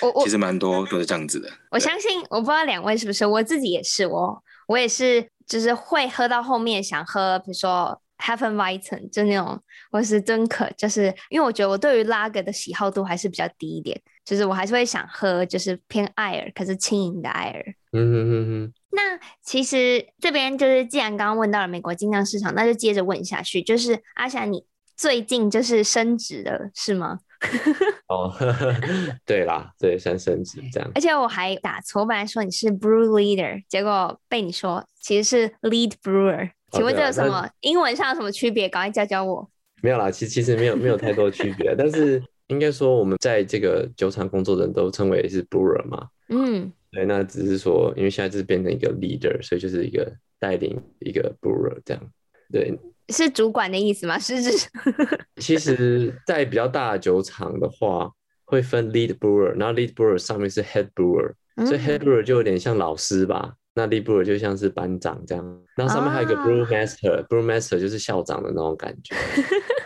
[0.02, 1.50] 我我其实蛮多都是这样子的。
[1.72, 9.58] 我相信，我不知道两位是不是，我自己也是，我我也是，就是会喝到后面想喝，比如说 Hefeweizen 就那种，
[9.90, 13.98] 或是真可，就是因为我觉得我对于拉格的喜好度还是比较低一点，
[14.30, 17.66] 就是我还是会想喝，就是偏艾尔，可是轻盈的艾尔。
[17.94, 18.74] 嗯哼哼哼。
[18.92, 24.64] 那其实这边就是，既然刚刚问到了美国精酿市场，那就接着问下去，就是阿霞，你
[24.96, 27.18] 最近就是升职了，是吗？
[28.08, 28.32] 哦，
[29.26, 30.92] 对啦，对，算升职这样。
[30.94, 36.52] 而且我还打错，我本来说你是 brew leader，结果被你说其实是 lead brewer。
[36.72, 38.70] 请问这有什么英文上有什么区别？
[38.70, 39.50] 赶快教教我。
[39.82, 46.08] 没有啦，其实其实没有没有太多区别，但是应该说我们在这个酒厂工作的人都称为是 brewer 嘛。
[46.28, 46.72] 嗯。
[46.92, 52.04] 对，那只是说，因为现在就是变成一个 leader，所以就是一个带领一个 brewer 这样。
[52.52, 52.76] 对，
[53.10, 54.18] 是主管的意思吗？
[54.18, 54.68] 是是。
[55.38, 58.10] 其实，在比较大的酒厂的话，
[58.44, 63.54] 会分 lead brewer，然后 lead brewer 上面是 head brewer，所以 head brewer 就有点像老师吧。
[63.76, 65.62] 那 lead brewer 就像是班长这样。
[65.76, 69.16] 然后上面还有一个 brew master，brew master 就是校长的那种感觉。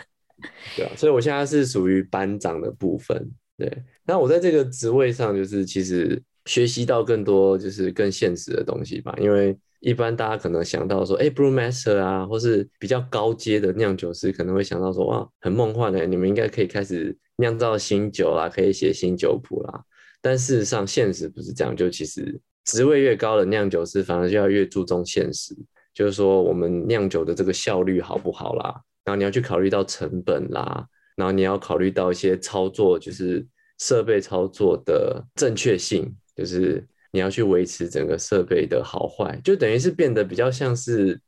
[0.76, 3.30] 对啊，所以我现在是属于班长的部分。
[3.56, 6.22] 对，那我在这个职位上，就是其实。
[6.46, 19.82] 学习到更多就是更现实的东西吧，因为一般大家可能想到说，哎，Brewmaster 啊，或是比较高阶的酿酒师，可能会想到说，哇，很梦幻的，你们应该可以开始酿造新酒啦，可以写新酒谱啦。
[20.20, 25.56] 但事实上，现实不是这样，就其实职位越高的酿酒师，反而就要越注重现实，
[25.94, 30.86] 就是说我们酿酒的这个效率好不好啦，然后你要去考虑到成本啦，
[31.16, 33.46] 然后你要考虑到一些操作，就是
[33.78, 36.14] 设备操作的正确性。
[36.36, 41.20] 就是你要去维持整个设备的好坏，就等于是变得比较像是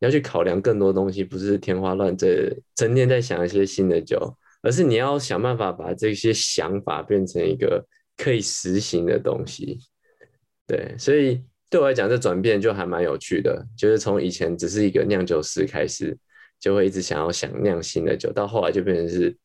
[0.00, 9.78] 你要去考量更多东西，不是天花乱坠，成天在想一些新的酒，而是你要想办法把这些想法变成一个可以实行的东西。
[10.66, 16.18] 对，所以对我来讲，这转变就还蛮有趣的，就是从以前只是一个酿酒师开始，
[16.62, 19.36] 就会一直想要想酿新的酒，到后来就变成是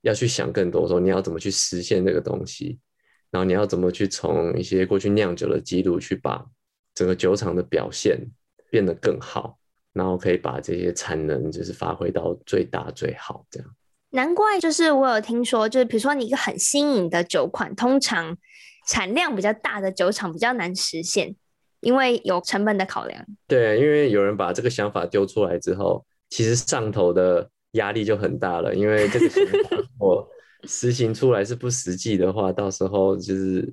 [0.00, 2.80] 要去想更多，说你要怎么去实现这个东西。
[3.30, 6.46] 然后你要怎么去从一些过去酿酒的记录，去把
[6.94, 8.16] 整个酒厂的表现
[8.70, 9.58] 变得更好，
[9.92, 13.68] 然后可以把这些产能就是发挥到最大最好，这样。
[14.10, 18.38] 难怪就是我有听说，就是比如说你一个很新颖的酒款，通常
[18.86, 21.34] 产量比较大的酒厂比较难实现，
[21.80, 23.26] 因为有成本的考量。
[23.48, 30.28] 对，因为有人把这个想法丢出来之后，其实上头的压力就很大了，因为这个想法 我。
[30.66, 33.70] 实行出来是不实际的话，到时候就是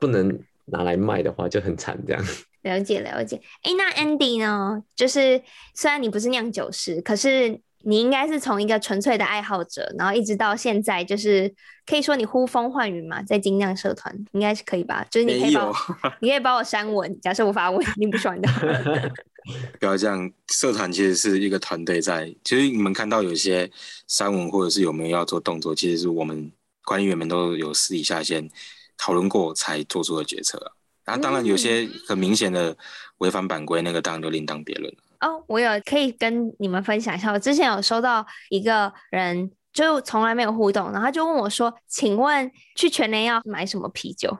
[0.00, 0.28] 不能
[0.64, 2.24] 拿来卖的话就很惨这样。
[2.64, 3.40] 了 解了解。
[3.62, 4.82] 哎，那 Andy 呢？
[4.96, 5.40] 就是
[5.72, 11.54] 虽然你不是酿酒师，可是你应该是从一个纯粹的爱好者，然后一直到现在，就是
[11.86, 15.06] 可以说你呼风唤雨嘛，在精酿社团应该是可以吧？
[15.12, 15.74] 就是你可以帮我，
[16.20, 18.48] 你可以把我删文，假设我发文你不喜欢的。
[19.80, 22.34] 不要这样，社团其实是一个团队在。
[22.44, 23.70] 其实你们看到有些
[24.06, 26.50] 三文或者是有没有要做动作，其实是我们
[26.84, 28.48] 管理员们都有私底下先
[28.96, 30.72] 讨论过才做出的决策。
[31.04, 32.76] 然后当然有些很明显的
[33.18, 34.98] 违反版规，那个当然就另当别论了。
[35.20, 44.36] 哦，我有可以跟你们分享一下，我之前有收到一个人就从来没有互动，然后他就问我说：“请问去全联要买什么啤酒？”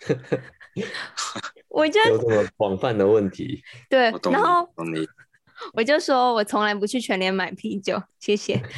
[1.68, 4.68] 我就有这么广泛的问题， 对，然后
[5.74, 8.60] 我就说我从来不去全联买啤酒，谢谢。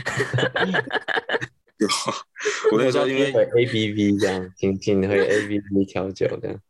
[2.73, 6.61] 我那时候，因为 A P P 这样，请请喝 A B V 调酒这样。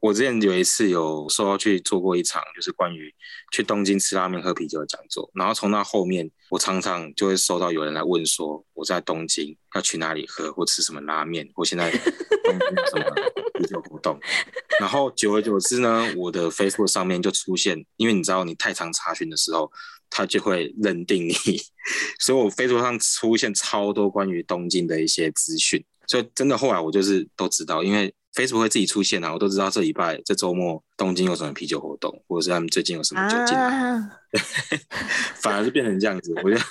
[0.00, 3.12] 我之前有一次有受邀去做过一场，就是关于
[3.52, 13.04] 去东京吃拉面喝啤酒的讲座，然后从那后面，我常常就会收到有人来问说，我在东京要去哪里喝或吃什么拉面，或现在东京什么
[13.54, 14.18] 啤酒活动，
[14.78, 19.70] 然后久而久之呢，我的 Facebook 上面就出现，因为你知道你太常查询的时候，
[20.10, 21.34] 他就会认定你，
[22.20, 28.14] 所以我 Facebook 上出现超多关于东京的一些资讯，所以真的后来我就是都知道，因为。
[28.38, 34.10] Facebook 会自己出现啊，我都知道这礼拜、这周末东京有什么啤酒活动，或者是他们最近有什么酒进来，啊、
[35.42, 36.32] 反而是变成这样子。
[36.44, 36.62] 我觉得，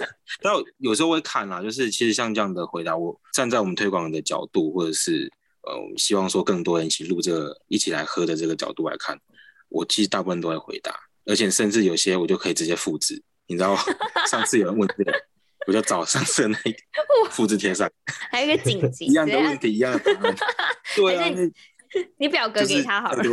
[0.42, 5.30] 但有时候会看啦，就是其实像这样的回答，我站在我们推广的角度，或者是
[5.64, 9.20] 呃，希望说更多人一起录这个、一起来喝的这个角度来看，
[9.68, 10.96] 我其实大部分都会回答，
[11.26, 13.22] 而且甚至有些我就可以直接复制。
[13.48, 13.78] 你知道，
[14.32, 15.12] 上次有人问这个。
[15.66, 16.80] 我就找上次那一个
[17.32, 17.90] 复制贴上，
[18.32, 20.36] 还有一个紧急 一样的问题，一样的答案。
[20.96, 21.52] 对啊，你，
[22.20, 23.24] 你表格给他好了。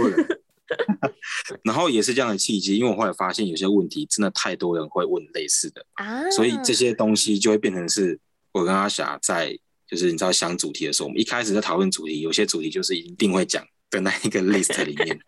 [1.62, 8.18] 然后也是这样的契机，因为我后来发现有些问题真的太多人会问类似的啊，所以这些东西就会变成是
[8.50, 9.56] 我跟阿霞在
[9.86, 15.20] 就是你知道想主题的时候，我们一开始在讨论主题，有些主题就是一定会讲的那一个 list 里面，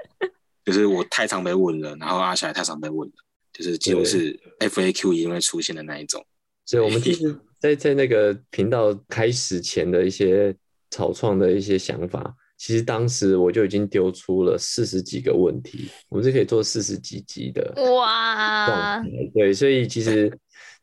[0.64, 3.14] 就是我太常被问了，然后阿霞也太常被问了，
[3.52, 6.26] 就是几乎是 FAQ 一定会出现的那一种。
[6.66, 10.54] 所以，我们其实， 在在那个频道开始前的一些
[10.90, 17.72] 草创的一些想法，其实当时我就已经丢出了四十几个问题，我们是可以做四十几集的。
[17.94, 19.00] 哇！
[19.32, 20.30] 对，所以其实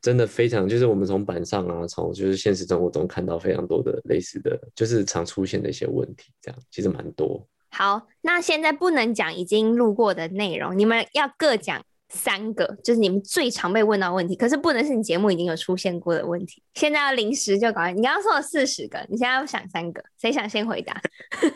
[0.02, 7.46] 真的非常，就是我们从板上啊，从就是现实生活中看到非常多的类似的，就是常出现的一些问题，这样其实蛮多。
[7.70, 11.84] 好，那现在不能讲已经录过的内容，你们要各讲。
[12.14, 16.62] 三个就是你们最常被问到的问题，可是不能是你节目已经有出现过的问题。
[16.76, 21.02] 现在要临时就搞，你刚刚说了四十个，你现在要想三个，谁想先回答？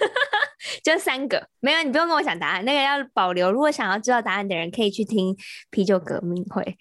[0.84, 3.52] 就三个，没有，你不用跟我讲答案，那个要保留。
[3.52, 5.36] 如果想要知道答案的人，可以去听
[5.70, 6.78] 啤酒革命会。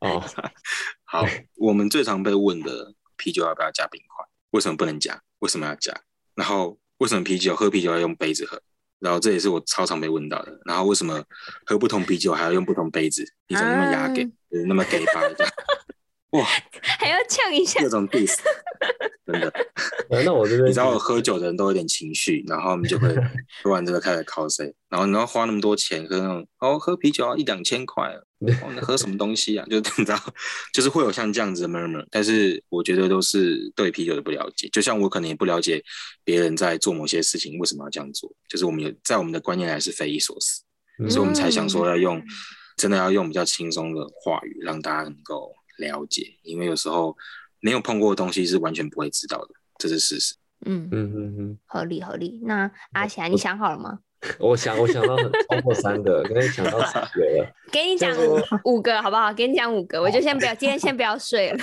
[0.00, 0.22] 哦，
[1.04, 1.26] 好，
[1.58, 4.24] 我们最常被问的啤酒要不要加冰块？
[4.52, 5.20] 为什么不能加？
[5.40, 5.92] 为什么要加？
[6.34, 8.62] 然后为什么啤酒喝啤酒要用杯子喝？
[8.98, 10.58] 然后这也是我超常被问到的。
[10.64, 11.22] 然后为什么
[11.64, 13.24] 喝不同啤酒还要用不同杯子？
[13.48, 15.20] 你怎么那么雅给，就是那么给吧？
[16.38, 16.46] 哇，
[16.98, 18.36] 还要呛一下，各种 diss，
[19.26, 19.52] 真的。
[20.24, 23.08] 那我这边，你知道我喝酒的人都有点情绪，然后我们就会
[23.62, 28.08] 喝完这个开始 cos，然后你要花那么多钱喝那种哦，喝啤酒要一两千块，
[28.62, 29.66] 哦，那喝什么东西啊？
[29.68, 30.18] 就 你知道，
[30.72, 34.68] 就是会有像这样子的 murmur，但是我觉得都是对啤酒的不了解。
[34.72, 35.82] 就像我可能也不了解
[36.24, 40.62] 别人在做某些事情为什么要这样做，就是我们有在我们的观念来是匪夷所思，
[41.02, 42.22] 嗯，所以我们才想说要用
[42.76, 45.52] 真的要用比较轻松的话语让大家能够。
[45.78, 47.16] 了解，因为有时候
[47.60, 49.48] 没有碰过的东西是完全不会知道的，
[49.78, 50.34] 这是事实。
[50.64, 52.40] 嗯嗯嗯嗯，合理合理。
[52.44, 53.98] 那阿霞，你想好了吗？
[54.40, 57.52] 我想，我想到超过三个，刚才想到几个了。
[57.70, 59.32] 给你讲五五个好不好？
[59.34, 61.58] 给你讲五个，我就先不要，今天先不要睡了。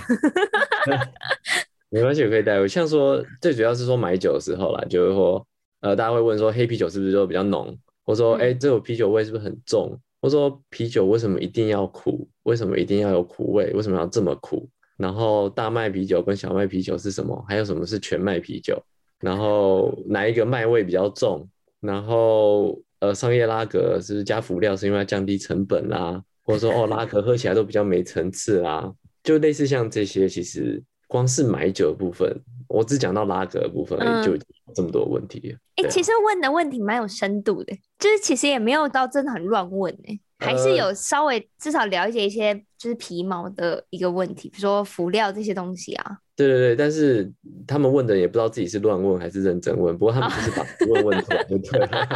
[1.90, 2.68] 没关系，我可以带回。
[2.68, 5.46] 像说，最主要是说买酒的时候啦，就是说，
[5.82, 7.76] 呃，大家会问说，黑啤酒是不是就比较浓？
[8.06, 10.00] 或说，哎、嗯，这种啤酒味是不是很重？
[10.22, 12.30] 或说啤酒为什么一定要苦？
[12.44, 13.72] 为什么一定要有苦味？
[13.74, 14.70] 为什么要这么苦？
[14.98, 17.44] 然后大麦啤酒跟小麦啤酒是什么？
[17.48, 18.82] 还有什么是全麦啤酒？
[19.20, 21.48] 然后哪一个麦味比较重？
[21.80, 26.24] 然后呃，商业拉格是不是加辅料是因为要降低成本啦？
[26.44, 28.94] 或者说哦，拉格喝起来都比较没层次啦？
[29.24, 32.34] 就类似像这些，其实光是买酒的部分，
[32.68, 34.38] 我只讲到拉格的部分而已，就
[34.74, 35.56] 这么多问题。
[35.76, 46.18] 哎、欸，其实问的问题蛮有深度的，就是其实也没有到真的很乱问哎、欸，还是有稍微至少了解一些就是皮毛的一个问题，比如说辅料这些东西啊。
[46.36, 47.32] 对对对，但是
[47.68, 52.08] 他们问的也不知道自己是乱问还是认真问，不过他们就是把问问出来就对了。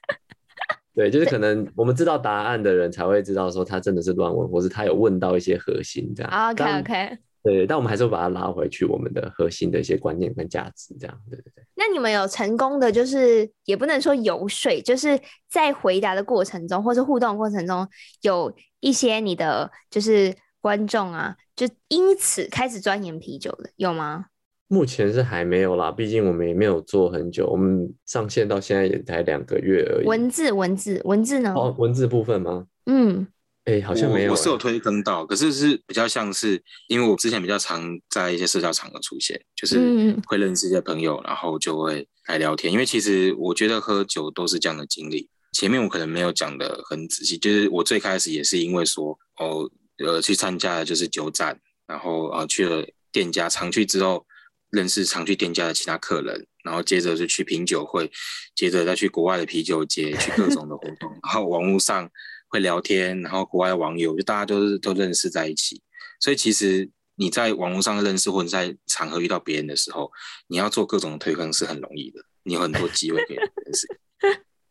[0.94, 6.50] 对，就是可能我们知道答案的人才会知道说他真的是乱问，或是他有问到一些核心这样。
[6.50, 7.18] OK OK。
[7.44, 11.20] 对，但我们还是会把它拉回去，我们的核心的一些观念跟价值这样。
[11.30, 11.64] 对对对。
[11.74, 15.20] 那你们有成功的，就是也不能说游说，就是
[15.50, 17.86] 在回答的过程中，或是互动的过程中，
[18.22, 24.26] 有一些你的就是观众啊，就因此开始钻研啤酒的，有吗？
[24.66, 30.06] 目前是还没有啦，毕竟我们也没有做很久，我们上线到现在也才两个月而已。
[30.06, 31.52] 文字，文字，文字呢？
[31.54, 32.66] 哦，文字部分吗？
[32.86, 33.26] 嗯，
[33.64, 34.32] 哎、欸，好像没有、欸我。
[34.32, 42.72] 我是有推更到，可是是比较像是，因为我之前比较常在一些社交场合出现，就是会认识一些朋友，然后就会来聊天。
[42.72, 45.28] 因为其实我觉得喝酒都是这样的经历。
[45.52, 49.70] 前面我可能没有讲的很仔细，就是我最开始也是因为说，哦，
[50.04, 54.26] 呃，去参加的就是酒展，然后啊、呃、去了店家，常去之后。
[54.70, 58.10] 认识常去店家的其他客人，然后接着就去品酒会，
[58.56, 62.10] 接着再去国外的啤酒节，去各种的活动，然后网络上
[62.54, 65.82] 会聊天，然后国外的网友就大家都是都认识在一起。
[66.20, 70.08] 所以其实你在网络上认识或者在场合遇到别人的时候，
[70.46, 73.88] 你要做各种的推坑是很容易的，你有很多机会可以认识。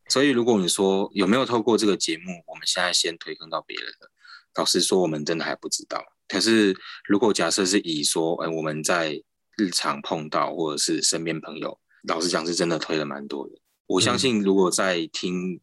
[0.07, 4.09] 所以如果你说有没有透过这个节目，我们现在先推坑到别人的，
[4.55, 6.01] 老实说我们真的还不知道。
[6.29, 6.73] 可是
[7.05, 9.21] 如果假设是以说，哎，我们在
[9.57, 11.77] 日常碰到或者是身边朋友，
[12.07, 13.55] 老实讲是真的推了蛮多的。
[13.87, 15.59] 我相信如果在听、嗯、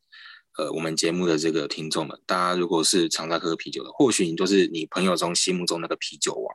[0.61, 6.55] 呃我们节目的这个听众们，大家如果是常在喝啤酒的，或许你就是你朋友中心目中那个啤酒王，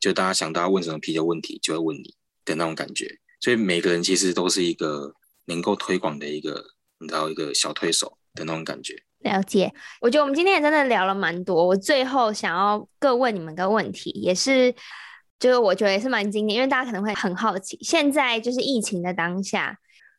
[0.00, 3.06] 就大家想到要问什么啤酒问题，就会问你的那种感觉。
[3.40, 6.64] 所以每个人其实都是一个能够推广的一个，
[6.98, 8.96] 你知道一个小推手的那种感觉。
[9.20, 11.64] 了解，我觉得我们今天也真的聊了蛮多。
[11.66, 14.74] 我最后想要各问你们个问题，也是。
[15.36, 19.76] 就是我觉得也是蛮经典，因为大家可能会很好奇，现在就是疫情的当下，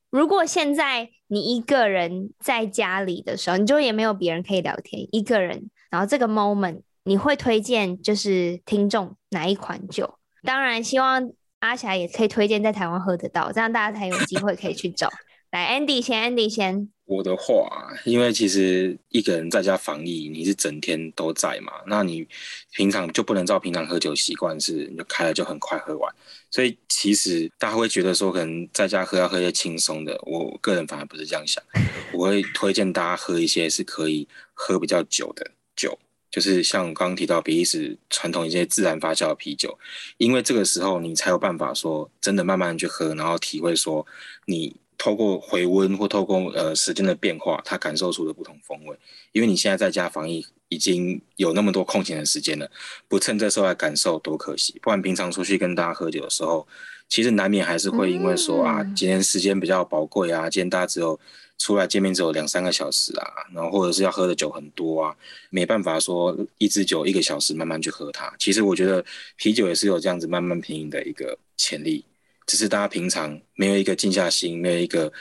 [0.09, 10.17] 如果现在你一个人在家里的时候，你就也没有别人可以聊天，一个人，然后这个 moment 你会推荐就是听众哪一款酒？
[10.43, 15.09] 当然，希望阿霞也可以推荐在台湾喝得到，这样大家才有机会可以去找。
[15.55, 16.89] 来，Andy 先，Andy 先。
[17.05, 22.27] 我的话，因为其实一个人在家防疫，你是整天都在嘛，那你
[22.73, 26.13] 平常就不能照平常喝酒习惯，是你就开了就很快喝完。
[26.51, 30.19] 所以其实大家会觉得说，可能在家喝要喝一些轻松的。
[30.25, 31.63] 我个人反而不是这样想，
[32.11, 35.97] 我会推荐大家喝一些是可以喝比较久的酒，
[36.29, 39.79] 就是像刚刚提到比利时传统一些自然发酵的啤酒，
[40.17, 44.05] 因为这个时候你才有办法说真的慢慢去喝，然后体会说
[44.47, 44.75] 你。
[44.97, 48.97] 透过回温或透过呃时间的变化，他感受出了不同风味。
[49.31, 52.69] 因为你现在在家防疫，已经有那么多空闲的时间了，
[53.07, 54.79] 不趁这时候来感受多可惜。
[54.81, 56.67] 不然平常出去跟大家喝酒的时候，
[57.09, 61.19] 其实难免还是会因为说啊，今天时间比较宝贵啊，今天大家只有
[61.57, 65.15] 出来见面只有两三个小时啊，然后或者是要喝的酒很多啊，
[65.49, 68.33] 没办法说一支酒一个小时慢慢去喝它。
[68.39, 69.03] 其实我觉得
[69.35, 72.03] 啤酒也是有这样子慢慢品饮的一个潜力。
[72.45, 75.11] 只是大家平常没有一个静下心，没有一个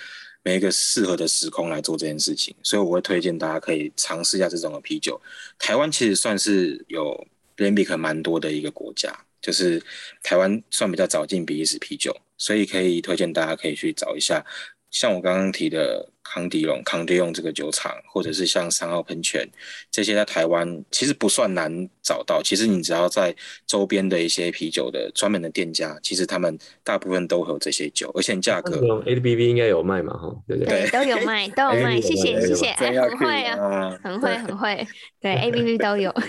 [0.43, 5.21] 没有一个适合的时空来做这件事情，所以我会推荐大家可以尝试一下这种的啤酒。
[5.59, 9.11] 台湾其实算是有 Lambic 蛮多的一个国家，
[9.41, 9.83] 就是
[10.23, 14.45] 台湾算比较早进比利时啤酒，所以可以推荐大家可以去找一下。
[14.91, 19.49] 像我刚刚提的康迪龙、康迪用这个酒厂，或者是像三号喷泉
[19.91, 22.43] 这些，在台湾其实不算难找到。
[22.43, 23.33] 其实你只要在
[23.67, 29.03] 周边的一些啤酒的专门的店家，其实他们大部分都会有这些酒，而且价格。
[29.07, 30.15] A B B 应该有卖嘛？
[30.15, 30.89] 哈，对不对？
[30.89, 32.01] 对，都有卖，都有卖。
[32.01, 32.67] 谢谢，谢谢。
[32.69, 34.89] 哎，很会啊，很会，很会。
[35.21, 36.11] 对， A B B 都有。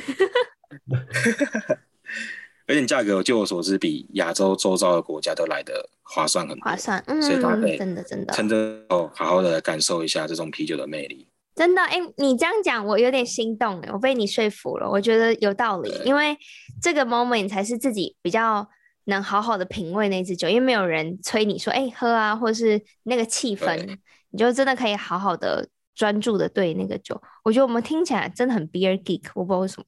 [2.68, 6.64] 而且价格，据我所知，比亚洲周遭的国家都来的划算很多。
[6.64, 8.56] 划算，嗯，所以大家可以真的真的趁着
[8.90, 11.28] 哦，好好的感受一下这种啤酒的魅力。
[11.54, 15.94] 真的，哎、欸，你这样讲，我有点心动，我被你说服了，我觉得有道理。
[16.04, 16.36] 因为
[16.82, 18.68] 这个 moment 才是自己比较
[19.06, 23.98] 能好好的品味那支酒，因为没有人催你说，哎、欸，喝啊，或者是那个气氛，
[24.32, 27.22] 你就真的可以好好的专注的对那个酒。
[27.44, 29.86] 我觉得我们听起来真的很 beer geek，我不知道为什么。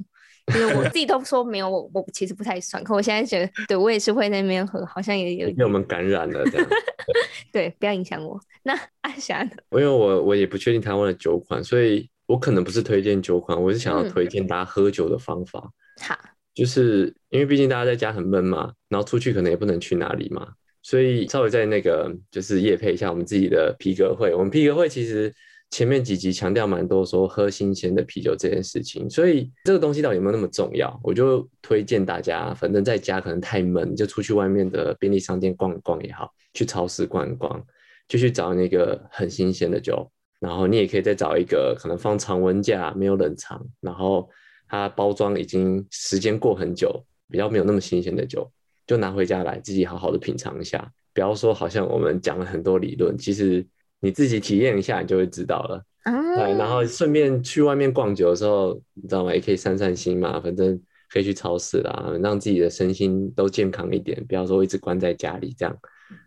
[0.56, 6.68] 因为我 自己都说没有，我我其实不太算，可我现在觉得，对我也是会在那边喝，好像也有被我们感染了这样。
[7.52, 8.40] 对，不要影响我。
[8.64, 9.52] 那 阿霞呢？
[9.72, 15.60] 因为我我也不确定台湾的酒款，所以我可能不是推荐酒款，我是想要推荐大家喝酒的方法。
[16.02, 20.48] 好、嗯，就是因为毕竟大家在家很闷嘛，然后出去可能也不能去哪里嘛，
[20.82, 24.34] 所以稍微在那个就是夜配一下我们自己的皮革会。
[24.34, 25.34] 我们皮革会其实。
[25.70, 31.00] 前面几集强调蛮多说喝新鲜的啤酒这件事情，所以这个东西到底有没有那么重要？
[31.04, 37.64] 我就推荐大家，反正在家可能太闷，就出去外面的便利商店逛一逛也好，去超市逛一逛，
[38.08, 40.10] 就去找那个很新鲜的酒，
[40.40, 44.28] 然后你也可以再找一个可能放常温架、没有冷藏，然后
[44.68, 48.50] 它包装已经时间过很久，比较没有那么新鲜的酒，
[48.88, 50.92] 就拿回家来自己好好的品尝一下。
[51.14, 53.66] 不要说好像我们讲了很多理论，其实
[54.00, 55.84] 你自己体验一下，你就会知道了。
[56.04, 59.34] 啊，对，然后顺便去外面逛久的时候，你知道吗？
[59.34, 60.80] 也可以散散心嘛，反正
[61.10, 65.78] 可以去超市啦，让自己的身心都健康一点，不要说一直关在家里这样。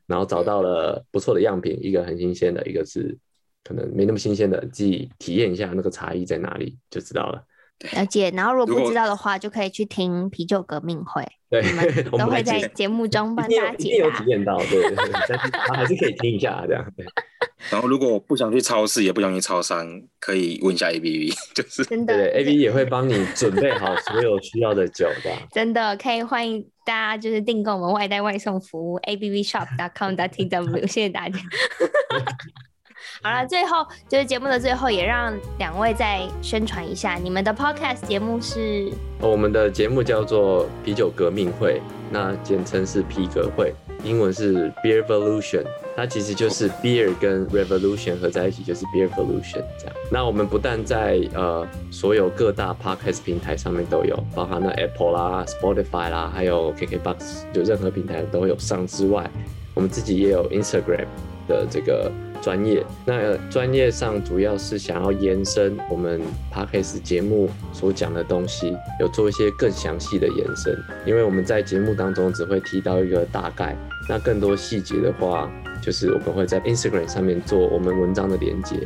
[0.07, 3.17] 然后找到了不错的样品，一个很新鲜的，一个是
[3.65, 7.43] 可能没那么新鲜的，自己体验一下那个差异在哪里就知道了。
[7.93, 8.31] 了解。
[8.31, 11.61] 然后如果不知道的话，就可以去听啤酒革命会，对，
[12.13, 14.07] 我们都会在节目中帮大家解答。
[14.07, 14.97] 有体验到，对，对，对，
[15.29, 16.85] 但是还是可以听一下这样。
[16.97, 17.07] 对。
[17.71, 19.87] 然后如果不想去超市，也不想去超商，
[20.19, 25.31] 可以问一下 ABV， 就是真的，对，ABV 也会帮你准备好所有需要的酒的。
[25.53, 31.39] 真的可以欢迎大家就是订购我们外带外送服务 abvshop.com.tw， 谢谢大家。
[33.23, 38.91] 好了，最后就是节目的最后，也让两位再宣传一下你们的 podcast 节目是。
[39.21, 45.65] 我们的节目叫做啤酒革命会，那简称是啤革会，英文是 Beer Revolution
[45.95, 49.95] 它其实就是 beer 跟 revolution 合在一起就是 Beer Evolution 这样。
[50.11, 59.31] 那我们不但在呃所有各大 podcast 平台上面都有，包含了 Apple 啦、Spotify 啦，还有 KKBox，就任何平台都有上之外，
[59.75, 61.05] 我们自己也有 Instagram
[61.47, 62.11] 的这个。
[62.41, 66.21] 专业，那专业上主要是想要延伸我们
[66.53, 70.77] Podcast 节目所讲的东西，有做一些更详细的延伸。
[71.07, 73.77] 因为我们在节目当中只会提到一个大概，
[74.09, 75.51] 那更多细节的话，
[75.83, 78.77] 就是我们会在 Instagram 上面做我们文章的连接，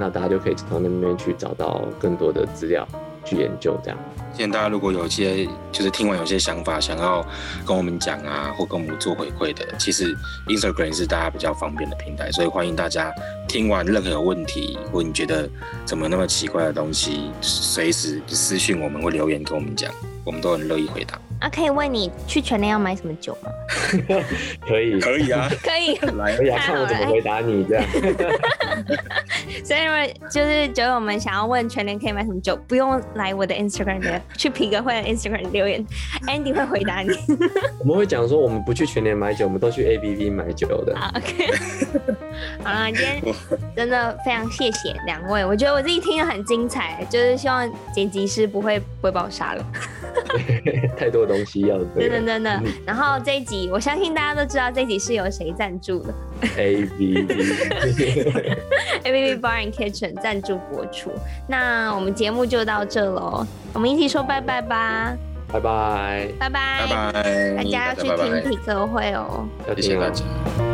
[0.00, 2.86] 那大家就可以从那边去找到更多的资料。
[3.24, 3.98] 去研究这样。
[4.34, 7.24] 现在大家如果有些就是听完有些想法，想要
[7.66, 10.16] 跟我们讲啊，或跟我们做回馈的，其实
[10.46, 13.12] Instagram 是大家比较方便的平台，所以欢迎大家
[13.46, 15.48] 听完任何问题，或你觉得
[15.84, 19.92] 怎么那么奇怪的东西，随时私讯我们或留言跟我们讲，
[20.24, 21.18] 我们都很乐意回答。
[21.42, 23.50] 啊，可以问你去全联要买什么酒吗？
[24.66, 25.96] 可以，可以啊， 可以。
[26.16, 27.84] 来，可以看我怎么回答你这样。
[29.64, 35.84] 所以，就是酒友们想要问全联可以买什么酒，不用来我的 Instagram 的，去皮革会的 Instagram 留言
[36.28, 37.10] ，Andy 会回答你。
[37.80, 40.96] 我们会讲说，我们不去全联买酒，我们都去 ABV 买酒的。
[40.96, 41.48] 好，OK。
[42.62, 43.34] 好了，今天
[43.76, 49.64] 真的非常谢谢两位，我觉得我自己听得很精彩，就是希望剪辑师不会不会把我杀了。
[50.96, 52.50] 太多东西要对，真的真的。
[52.64, 56.14] 嗯、然后这一集，我相信大家都知道这一集是由谁赞助的
[56.56, 58.22] ？A B B
[59.04, 61.10] A B B Bar and Kitchen 赞助播出。
[61.48, 65.16] 那我们节目就到这喽，我们一起说拜拜吧！
[65.52, 70.71] 拜拜，拜拜，拜拜，大家要去听体歌会哦，谢谢大家。